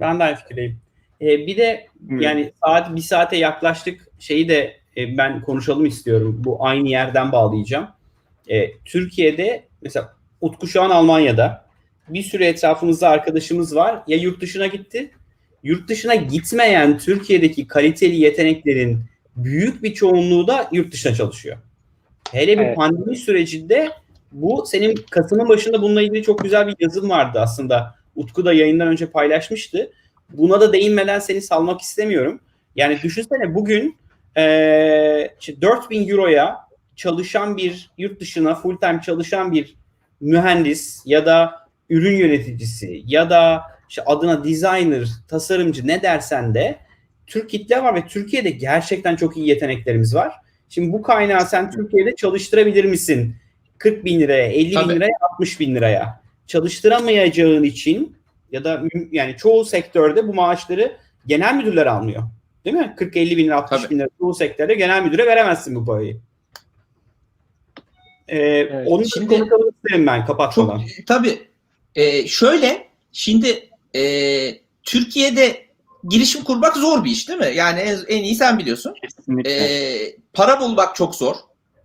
[0.00, 0.78] Ben de aynı fikirdeyim.
[1.20, 2.22] Ee, bir de Evet.
[2.22, 4.08] yani saat bir saate yaklaştık.
[4.18, 6.42] Şeyi de e, ben konuşalım istiyorum.
[6.44, 7.88] Bu aynı yerden bağlayacağım.
[8.48, 11.66] E, Türkiye'de mesela Utku şu an Almanya'da.
[12.08, 14.02] Bir sürü etrafımızda arkadaşımız var.
[14.06, 15.10] Ya yurt dışına gitti.
[15.62, 19.04] Yurt dışına gitmeyen Türkiye'deki kaliteli yeteneklerin
[19.36, 21.56] büyük bir çoğunluğu da yurt dışına çalışıyor.
[22.32, 22.76] Hele bir Evet.
[22.76, 23.90] pandemi sürecinde
[24.32, 27.94] bu senin Kasım'ın başında bununla ilgili çok güzel bir yazım vardı aslında.
[28.16, 29.90] Utku da yayından önce paylaşmıştı.
[30.30, 32.40] Buna da değinmeden seni salmak istemiyorum.
[32.76, 33.96] Yani düşünsene bugün
[34.36, 36.56] eee işte 4000 euroya
[36.96, 39.76] çalışan bir yurt dışına full time çalışan bir
[40.20, 41.52] mühendis ya da
[41.90, 46.78] ürün yöneticisi ya da işte adına designer, tasarımcı ne dersen de
[47.26, 50.34] Türk kitle var ve Türkiye'de gerçekten çok iyi yeteneklerimiz var.
[50.68, 53.36] Şimdi bu kaynağı sen Türkiye'de çalıştırabilir misin?
[53.78, 54.88] 40 bin liraya, 50 Tabii.
[54.88, 56.22] bin liraya, 60 bin liraya.
[56.46, 58.16] Çalıştıramayacağın için
[58.52, 60.96] ya da yani çoğu sektörde bu maaşları
[61.26, 62.22] genel müdürler almıyor.
[62.64, 62.94] Değil mi?
[62.98, 63.90] 40-50 bin lira, 60 Tabii.
[63.94, 66.16] bin lira çoğu sektörde genel müdüre veremezsin bu parayı.
[68.28, 70.82] Ee, Onu Şimdi- Şimdi, konuşalım isterim ben Çok kapatmadan.
[71.06, 71.38] tabii
[71.94, 74.02] e, şöyle şimdi e,
[74.82, 75.66] Türkiye'de
[76.08, 77.52] girişim kurmak zor bir iş değil mi?
[77.54, 78.94] Yani en, en iyi sen biliyorsun.
[79.02, 79.50] Kesinlikle.
[79.50, 81.36] Ee, para bulmak çok zor.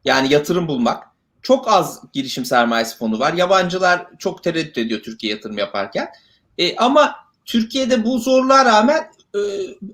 [0.06, 1.04] Yani yatırım bulmak.
[1.42, 3.34] Çok az girişim sermayesi fonu var.
[3.34, 6.10] Yabancılar çok tereddüt ediyor Türkiye yatırım yaparken.
[6.58, 7.16] Ee, ama
[7.46, 9.40] Türkiye'de bu zorluğa rağmen e,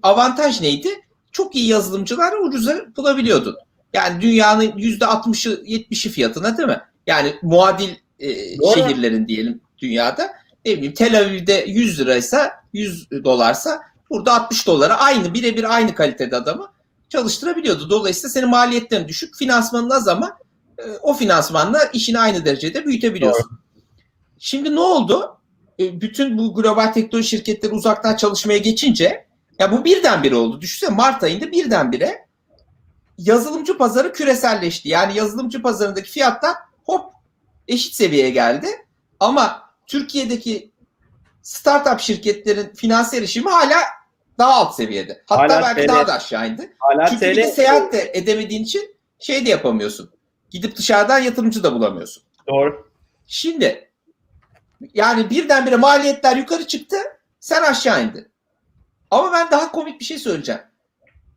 [0.03, 0.89] avantaj neydi?
[1.31, 3.55] Çok iyi yazılımcıları ucuza bulabiliyordun.
[3.93, 6.81] Yani dünyanın %60'ı 70'i fiyatına değil mi?
[7.07, 8.73] Yani muadil e, Doğru.
[8.73, 10.33] şehirlerin diyelim dünyada.
[10.65, 13.81] Ne bileyim Tel Aviv'de 100 liraysa 100 dolarsa
[14.13, 16.67] burada 60 dolara aynı birebir aynı kalitede adamı
[17.09, 17.89] çalıştırabiliyordu.
[17.89, 20.37] Dolayısıyla senin maliyetlerin düşük, finansmanın az ama
[20.77, 23.59] e, o finansmanla işini aynı derecede büyütebiliyorsun.
[24.39, 25.37] Şimdi ne oldu?
[25.79, 29.27] E, bütün bu global teknoloji şirketleri uzaktan çalışmaya geçince
[29.59, 30.61] ya bu birdenbire oldu.
[30.61, 32.27] Düşünsene Mart ayında birdenbire
[33.17, 34.89] yazılımcı pazarı küreselleşti.
[34.89, 37.13] Yani yazılımcı pazarındaki fiyatlar hop
[37.67, 38.67] eşit seviyeye geldi.
[39.19, 40.71] Ama Türkiye'deki
[41.41, 43.77] startup şirketlerin finans erişimi hala
[44.37, 45.23] daha alt seviyede.
[45.27, 45.87] Hatta Hala belki TL.
[45.87, 46.75] daha da aşağı indi.
[46.79, 50.11] Hala Çünkü bir de TL seyahat de edemediğin için şey de yapamıyorsun.
[50.49, 52.23] Gidip dışarıdan yatırımcı da bulamıyorsun.
[52.47, 52.87] doğru.
[53.27, 53.89] Şimdi
[54.93, 56.97] yani birdenbire maliyetler yukarı çıktı,
[57.39, 58.27] sen aşağı indin.
[59.11, 60.61] Ama ben daha komik bir şey söyleyeceğim.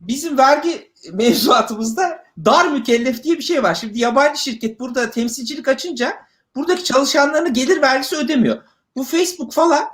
[0.00, 3.74] Bizim vergi mevzuatımızda dar mükellef diye bir şey var.
[3.74, 6.16] Şimdi yabancı şirket burada temsilcilik açınca
[6.54, 8.62] buradaki çalışanlarına gelir vergisi ödemiyor.
[8.96, 9.84] Bu Facebook falan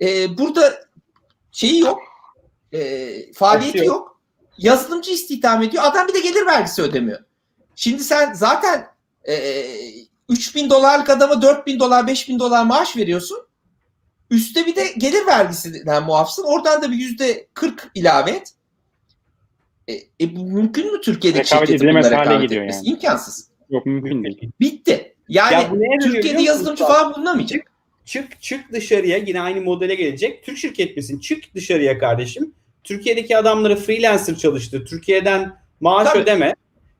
[0.00, 0.74] e, burada
[1.52, 1.98] şeyi yok.
[2.72, 3.94] E, faaliyeti Açıyor.
[3.94, 4.20] yok.
[4.58, 5.82] Yazılımcı istihdam ediyor.
[5.86, 7.18] Adam bir de gelir vergisi ödemiyor.
[7.76, 8.86] Şimdi sen zaten
[9.28, 9.64] e,
[10.28, 13.38] 3000 dolarlık adama 4000 dolar 5000 dolar maaş veriyorsun.
[14.30, 16.44] Üste bir de gelir vergisinden muafsın.
[16.44, 18.52] Oradan da bir yüzde 40 ilave et.
[19.88, 22.76] E, e, bu mümkün mü Türkiye'deki Rekabet şirketin bunlara rekabet etmesi?
[22.76, 22.88] yani.
[22.88, 23.48] İmkansız.
[23.70, 24.50] Yok mümkün değil.
[24.60, 25.14] Bitti.
[25.28, 27.72] Yani Ya Türkiye'de yazılımcı falan bulunamayacak.
[28.04, 30.44] Çık çık dışarıya yine aynı modele gelecek.
[30.44, 31.18] Türk şirket misin?
[31.18, 32.54] Çık dışarıya kardeşim.
[32.84, 34.84] Türkiye'deki adamları freelancer çalıştı.
[34.84, 36.18] Türkiye'den maaş Tabii.
[36.22, 36.54] ödeme.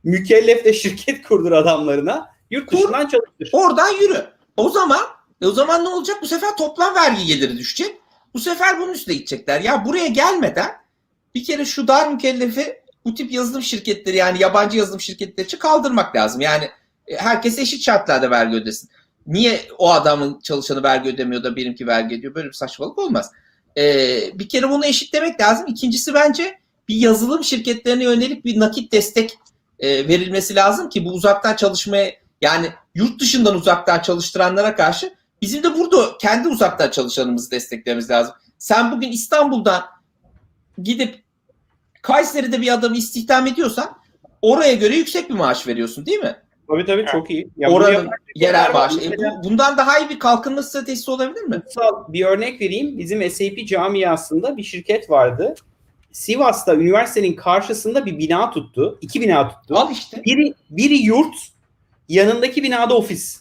[0.04, 2.30] Mükellef de şirket kurdur adamlarına.
[2.50, 2.76] Yurt Kur.
[2.76, 3.50] dışından çalıştır.
[3.52, 4.26] Oradan yürü.
[4.56, 5.00] O zaman
[5.40, 6.16] e o zaman ne olacak?
[6.22, 7.96] Bu sefer toplam vergi geliri düşecek.
[8.34, 9.60] Bu sefer bunun üstüne gidecekler.
[9.60, 10.70] Ya buraya gelmeden
[11.34, 16.16] bir kere şu dar mükellefi bu tip yazılım şirketleri yani yabancı yazılım şirketleri için kaldırmak
[16.16, 16.40] lazım.
[16.40, 16.70] Yani
[17.06, 18.90] e, herkes eşit şartlarda vergi ödesin.
[19.26, 22.34] Niye o adamın çalışanı vergi ödemiyor da benimki vergi ödüyor?
[22.34, 23.30] Böyle bir saçmalık olmaz.
[23.78, 25.66] Ee, bir kere bunu eşitlemek lazım.
[25.66, 26.58] İkincisi bence
[26.88, 29.38] bir yazılım şirketlerine yönelik bir nakit destek
[29.78, 35.74] e, verilmesi lazım ki bu uzaktan çalışmaya yani yurt dışından uzaktan çalıştıranlara karşı bizim de
[35.78, 38.34] burada kendi uzaktan çalışanımızı desteklememiz lazım.
[38.58, 39.84] Sen bugün İstanbul'dan
[40.82, 41.22] gidip
[42.02, 43.96] Kayseri'de bir adamı istihdam ediyorsan
[44.42, 46.41] oraya göre yüksek bir maaş veriyorsun değil mi?
[46.72, 47.48] Tabii tabii çok iyi.
[47.56, 49.00] Ya bunu Oranın yerel maaşı.
[49.00, 51.62] E, bu, bundan daha iyi bir kalkınma stratejisi olabilir mi?
[52.08, 52.98] Bir örnek vereyim.
[52.98, 55.54] Bizim SAP camiasında bir şirket vardı.
[56.12, 58.98] Sivas'ta üniversitenin karşısında bir bina tuttu.
[59.00, 59.74] iki bina tuttu.
[59.74, 60.22] Al işte.
[60.24, 61.34] Biri, biri yurt,
[62.08, 63.40] yanındaki binada ofis.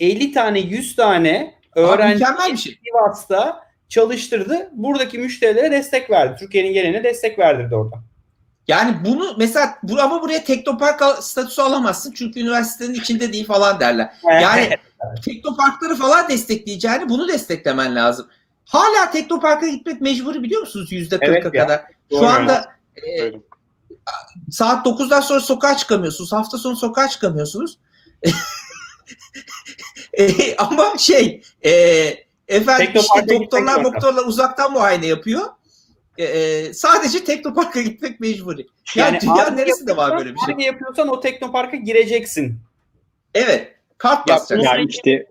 [0.00, 2.78] 50 tane, 100 tane öğrenci bir şey.
[2.84, 4.70] Sivas'ta çalıştırdı.
[4.72, 6.36] Buradaki müşterilere destek verdi.
[6.38, 7.96] Türkiye'nin geneline destek verdirdi orada.
[8.68, 14.12] Yani bunu mesela bu, ama buraya teknopark statüsü alamazsın çünkü üniversitenin içinde değil falan derler.
[14.24, 14.78] Yani
[15.24, 18.28] teknoparkları falan destekleyeceğini bunu desteklemen lazım.
[18.64, 21.50] Hala teknoparka gitmek mecburi biliyor musunuz yüzde Evet ya.
[21.50, 21.82] kadar.
[22.10, 22.26] Şu Doğru.
[22.26, 22.64] anda
[22.96, 23.32] e,
[24.50, 26.32] saat 9'dan sonra sokağa çıkamıyorsunuz.
[26.32, 27.78] Hafta sonu sokağa çıkamıyorsunuz.
[30.12, 31.70] E, ama şey e,
[32.48, 35.46] efendim işte doktorlar doktorlar uzaktan muayene yapıyor.
[36.20, 38.66] E, e, sadece teknoparka gitmek mecburi.
[38.96, 40.54] Yani, Yani dünya neresinde var böyle bir şey?
[40.54, 42.58] Arge yapıyorsan o teknoparka gireceksin.
[43.34, 43.68] Evet.
[43.98, 44.78] Kart Ya, basacaksın.
[44.78, 45.26] Ya işte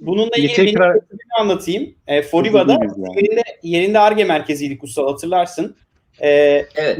[0.00, 1.94] Bununla ilgili benim tecrübemi anlatayım.
[2.06, 3.16] E, Foriva'da yani.
[3.16, 5.76] yerinde, yerinde ARGE merkeziydik Kutsal hatırlarsın.
[6.20, 6.28] E,
[6.76, 6.98] Evet.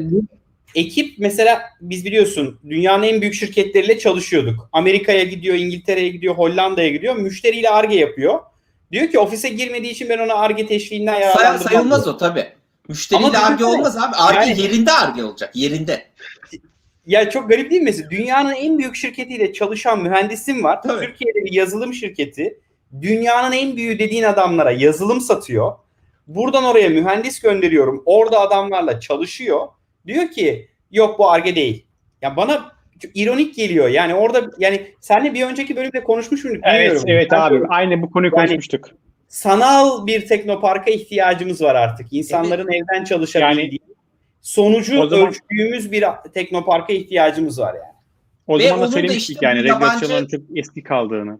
[0.74, 4.68] ekip mesela biz biliyorsun dünyanın en büyük şirketleriyle çalışıyorduk.
[4.72, 7.16] Amerika'ya gidiyor, İngiltere'ye gidiyor, Hollanda'ya gidiyor.
[7.16, 8.40] Müşteriyle ARGE yapıyor.
[8.92, 11.68] Diyor ki ofise girmediği için ben ona ARGE teşviğinden Say- yararlandırmam.
[11.72, 12.46] sayılmaz o tabii.
[12.90, 14.16] Müşteriyle Ama arge olmaz abi.
[14.16, 15.50] Arge yani- yerinde arge olacak.
[15.56, 16.02] Yerinde.
[17.06, 17.84] Ya çok garip değil mi?
[17.84, 20.82] Mesela Dünyanın en büyük şirketiyle çalışan mühendisim var.
[20.82, 21.06] Tabii.
[21.06, 22.58] Türkiye'de bir yazılım şirketi.
[23.02, 25.72] Dünyanın en büyüğü dediğin adamlara yazılım satıyor.
[26.26, 28.02] Buradan oraya mühendis gönderiyorum.
[28.06, 29.68] Orada adamlarla çalışıyor.
[30.06, 31.86] Diyor ki yok bu arge değil.
[32.22, 32.72] Ya bana
[33.14, 33.88] ironik geliyor.
[33.88, 37.04] Yani orada yani seninle bir önceki bölümde konuşmuş muyduk evet bilmiyorum.
[37.08, 38.88] evet abi aynı bu konuyu Yani- konuşmuştuk.
[39.30, 42.12] Sanal bir teknoparka ihtiyacımız var artık.
[42.12, 43.80] İnsanların evden çalışabildiği.
[44.42, 46.04] sonucu O zaman- ölçtüğümüz bir
[46.34, 47.94] teknoparka ihtiyacımız var yani.
[48.46, 51.38] O Ve zaman da söylemiştik işte yani bu yabancı- regülasyonların çok eski kaldığını.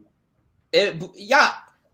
[0.75, 1.41] E, bu, ya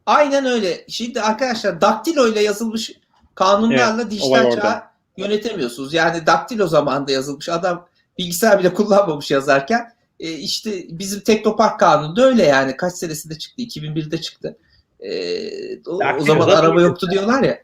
[0.06, 0.84] aynen öyle.
[0.88, 2.92] Şimdi arkadaşlar daktilo ile yazılmış
[3.34, 4.82] kanunlarla olay dijital çağı
[5.16, 5.94] yönetemiyorsunuz.
[5.94, 7.88] Yani daktilo zamanında yazılmış adam
[8.18, 12.76] bilgisayar bile kullanmamış yazarken e, işte bizim Teknopark kanunu da öyle yani.
[12.76, 13.62] Kaç senesinde çıktı?
[13.62, 14.56] 2001'de çıktı.
[15.06, 15.10] E,
[15.86, 16.88] o, o zaman araba değil.
[16.88, 17.58] yoktu diyorlar ya.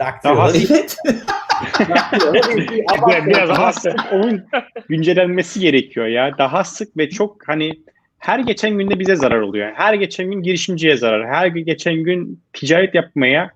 [0.00, 0.48] Daktilo.
[0.50, 0.96] Evet.
[3.26, 4.42] Biraz, daha sık onun
[4.88, 6.38] güncellenmesi gerekiyor ya.
[6.38, 7.72] Daha sık ve çok hani
[8.18, 9.72] her geçen günde bize zarar oluyor.
[9.74, 11.26] Her geçen gün girişimciye zarar.
[11.28, 13.50] Her geçen gün ticaret yapmaya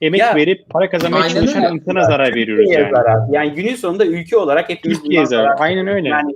[0.00, 1.74] emek Ya, verip para kazanmaya çalışan öyle.
[1.74, 2.90] insana zarar veriyoruz yani.
[2.94, 3.18] zarar.
[3.32, 5.44] Yani günün sonunda ülke olarak hepimiz Türkiye'ye zarar.
[5.44, 5.56] zarar.
[5.60, 6.08] Aynen öyle.
[6.08, 6.34] Yani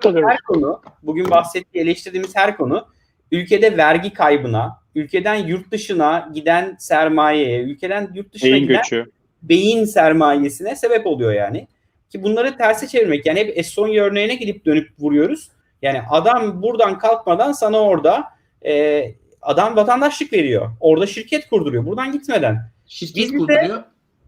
[0.00, 0.30] kalıyoruz.
[0.30, 2.86] her konu, bugün bahsettiği, eleştirdiğimiz her konu
[3.32, 9.10] ülkede vergi kaybına, ülkeden yurt dışına giden sermayeye, ülkeden yurt dışına Beyin giden göçü.
[9.42, 11.66] beyin sermayesine sebep oluyor yani.
[12.10, 15.48] Ki bunları terse çevirmek yani hep Estonya örneğine gidip dönüp vuruyoruz.
[15.82, 18.24] Yani adam buradan kalkmadan sana orada
[18.66, 19.04] e,
[19.42, 20.70] adam vatandaşlık veriyor.
[20.80, 21.86] Orada şirket kurduruyor.
[21.86, 22.70] Buradan gitmeden.
[22.86, 23.82] Şirket Biz de- kurduruyor.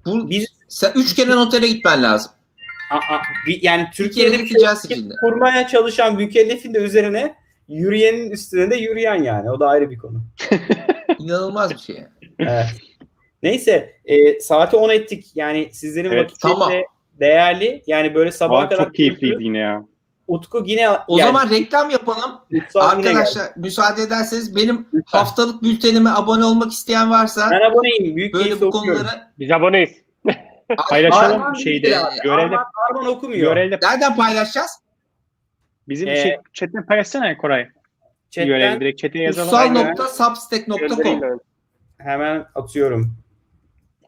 [0.07, 2.33] Bu, Biz sen üç kere notere gitmen lazım.
[2.93, 3.21] a, a,
[3.63, 7.35] yani Türkiye'de bir ticaret kurmaya çalışan mükellefin de üzerine
[7.69, 9.51] yürüyenin üstüne de yürüyen yani.
[9.51, 10.23] O da ayrı bir konu.
[11.19, 11.97] İnanılmaz bir şey.
[11.97, 12.09] yani.
[12.39, 12.67] Evet.
[13.43, 15.27] Neyse e, saati 10 ettik.
[15.35, 16.71] Yani sizlerin Evet, vakitleri tamam.
[16.71, 16.87] de
[17.21, 17.83] değerli.
[17.87, 19.85] Yani böyle sabaha Aa, kadar çok keyifliydi yine ya.
[20.29, 22.31] Utku yine O yani, zaman reklam yapalım.
[22.75, 25.19] Arkadaşlar müsaade ederseniz benim Lütfen.
[25.19, 28.17] haftalık bültenime abone olmak isteyen varsa Ben aboneyim.
[28.17, 29.03] Büyük böyle bu okuyorum.
[29.03, 29.91] konuları Biz aboneyiz.
[30.89, 31.89] Paylaşalım Arman şeyde.
[32.25, 33.55] Görevde, Arman, Arman okumuyor.
[33.55, 34.71] görevde nereden paylaşacağız?
[35.89, 37.69] Bizim Ee, şey, chatten paylaşsana Koray.
[38.31, 39.49] Chatten Görevde direkt chat'e yazalım.
[39.49, 41.41] Ussal.substack.com
[41.99, 43.17] hemen atıyorum.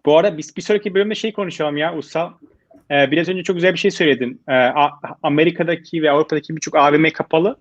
[0.06, 2.30] Bu arada biz bir sonraki bölümde şey konuşalım ya Ussal.
[2.90, 4.40] Ee, biraz önce çok güzel bir şey söyledin.
[4.48, 4.72] Ee,
[5.22, 7.56] Amerika'daki ve Avrupa'daki birçok AVM kapalı.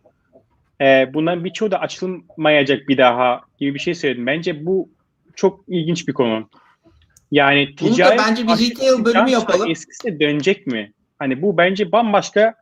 [0.82, 4.26] Ee, bunların birçoğu da açılmayacak bir daha gibi bir şey söyledin.
[4.26, 4.90] Bence bu
[5.36, 6.50] çok ilginç bir konu.
[7.32, 9.72] Yani Bunu da ticaret bence bir retail bölümü yapalım.
[9.72, 10.92] Eskisi dönecek mi?
[11.20, 12.54] Hani bu bence bambaşka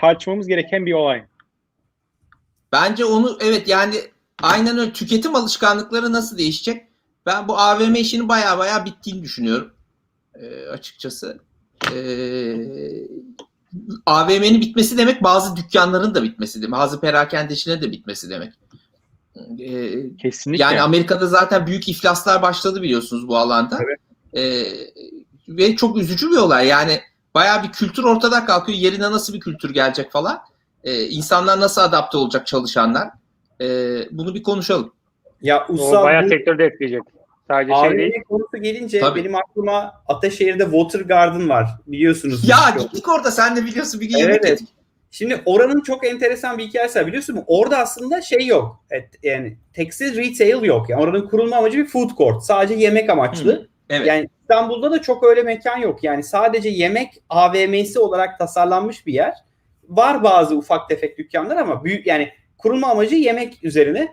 [0.00, 1.24] tartışmamız gereken bir olay.
[2.72, 3.94] Bence onu evet yani
[4.42, 6.86] aynen öyle tüketim alışkanlıkları nasıl değişecek?
[7.26, 9.72] Ben bu AVM işinin baya baya bittiğini düşünüyorum.
[10.34, 11.38] Ee, açıkçası.
[11.94, 12.56] Ee,
[14.06, 16.72] AVM'nin bitmesi demek bazı dükkanların da bitmesi demek.
[16.72, 18.52] Bazı perakendecilerin de bitmesi demek.
[19.58, 20.64] Ee, Kesinlikle.
[20.64, 23.78] yani Amerika'da zaten büyük iflaslar başladı biliyorsunuz bu alanda.
[24.36, 24.64] Ee,
[25.48, 26.66] ve çok üzücü bir olay.
[26.66, 27.00] Yani
[27.34, 28.78] bayağı bir kültür ortada kalkıyor.
[28.78, 30.38] Yerine nasıl bir kültür gelecek falan.
[30.84, 33.08] Ee, insanlar nasıl adapte olacak çalışanlar.
[33.60, 34.92] Ee, bunu bir konuşalım.
[35.42, 37.02] Ya O Ussal bayağı bu sektörde etkileyecek.
[37.48, 38.12] Sadece şey değil.
[38.16, 39.20] AVM konusu gelince Tabii.
[39.20, 41.68] benim aklıma Ataşehir'de Water Garden var.
[41.86, 42.48] Biliyorsunuz.
[42.48, 44.60] Ya gittik orada sen de biliyorsun bir gün Evet, yemek evet.
[44.60, 44.74] yedik.
[45.10, 47.44] Şimdi oranın çok enteresan bir hikayesi var biliyorsun mu?
[47.46, 48.84] Orada aslında şey yok.
[48.90, 50.88] Evet, yani tekstil retail yok.
[50.90, 52.42] Yani oranın kurulma amacı bir food court.
[52.42, 53.68] Sadece yemek amaçlı.
[53.92, 54.06] Evet.
[54.06, 56.04] Yani İstanbul'da da çok öyle mekan yok.
[56.04, 59.34] Yani sadece yemek AVM'si olarak tasarlanmış bir yer.
[59.88, 62.28] Var bazı ufak tefek dükkanlar ama büyük yani
[62.58, 64.08] kurulma amacı yemek üzerine.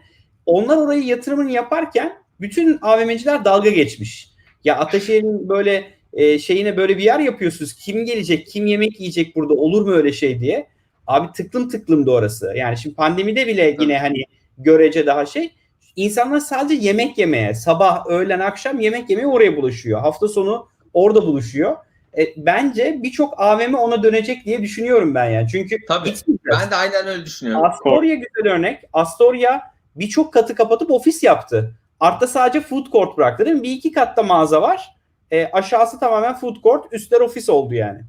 [0.45, 4.30] Onlar orayı yatırımını yaparken bütün AVM'ciler dalga geçmiş.
[4.63, 7.73] Ya Ataşehir'in böyle e, şeyine böyle bir yer yapıyorsunuz.
[7.73, 10.67] Kim gelecek, kim yemek yiyecek burada olur mu öyle şey diye.
[11.07, 12.53] Abi tıklım tıklımdı orası.
[12.55, 14.23] Yani şimdi pandemide bile yine hani
[14.57, 15.51] görece daha şey.
[15.96, 20.00] İnsanlar sadece yemek yemeye, sabah, öğlen, akşam yemek yemeye oraya buluşuyor.
[20.00, 21.78] Hafta sonu orada buluşuyor.
[22.18, 25.48] E, bence birçok AVM ona dönecek diye düşünüyorum ben yani.
[25.48, 26.14] Çünkü Tabii.
[26.52, 27.66] Ben de aynen öyle düşünüyorum.
[27.66, 28.84] Astoria güzel örnek.
[28.94, 29.62] Astoria
[29.96, 31.76] birçok katı kapatıp ofis yaptı.
[32.00, 33.64] Artta sadece food court bıraktı değil mi?
[33.64, 34.96] Bir iki katta mağaza var.
[35.32, 38.02] E, aşağısı tamamen food court, üstler ofis oldu yani.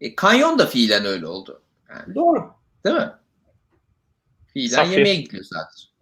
[0.00, 1.62] E, kanyon da fiilen öyle oldu.
[1.90, 2.50] Yani, Doğru.
[2.84, 3.10] değil mi?
[4.52, 4.92] Fiilen Safi.
[4.92, 5.95] yemeğe gidiyor sadece.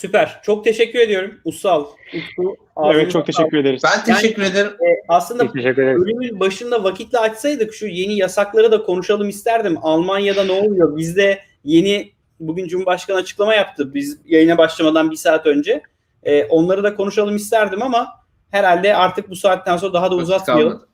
[0.00, 0.40] Süper.
[0.42, 1.40] Çok teşekkür ediyorum.
[1.44, 2.56] Ussal, Utku.
[2.94, 3.82] Evet çok teşekkür ederiz.
[3.84, 4.70] Ben teşekkür ederim.
[4.70, 6.00] E, aslında teşekkür ederiz.
[6.00, 9.76] bölümün başında vakitle açsaydık şu yeni yasakları da konuşalım isterdim.
[9.82, 10.96] Almanya'da ne oluyor?
[10.96, 13.94] Bizde yeni bugün Cumhurbaşkanı açıklama yaptı.
[13.94, 15.82] Biz yayına başlamadan bir saat önce.
[16.22, 18.08] E, onları da konuşalım isterdim ama
[18.50, 20.72] herhalde artık bu saatten sonra daha da Vakit uzatmayalım.
[20.72, 20.88] kalmadı.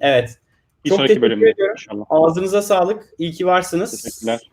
[0.00, 0.38] Evet.
[0.84, 1.74] bir çok sonraki teşekkür bölümde ediyorum.
[1.78, 2.04] inşallah.
[2.10, 3.04] Ağzınıza sağlık.
[3.18, 4.02] İyi ki varsınız.
[4.02, 4.50] Teşekkürler.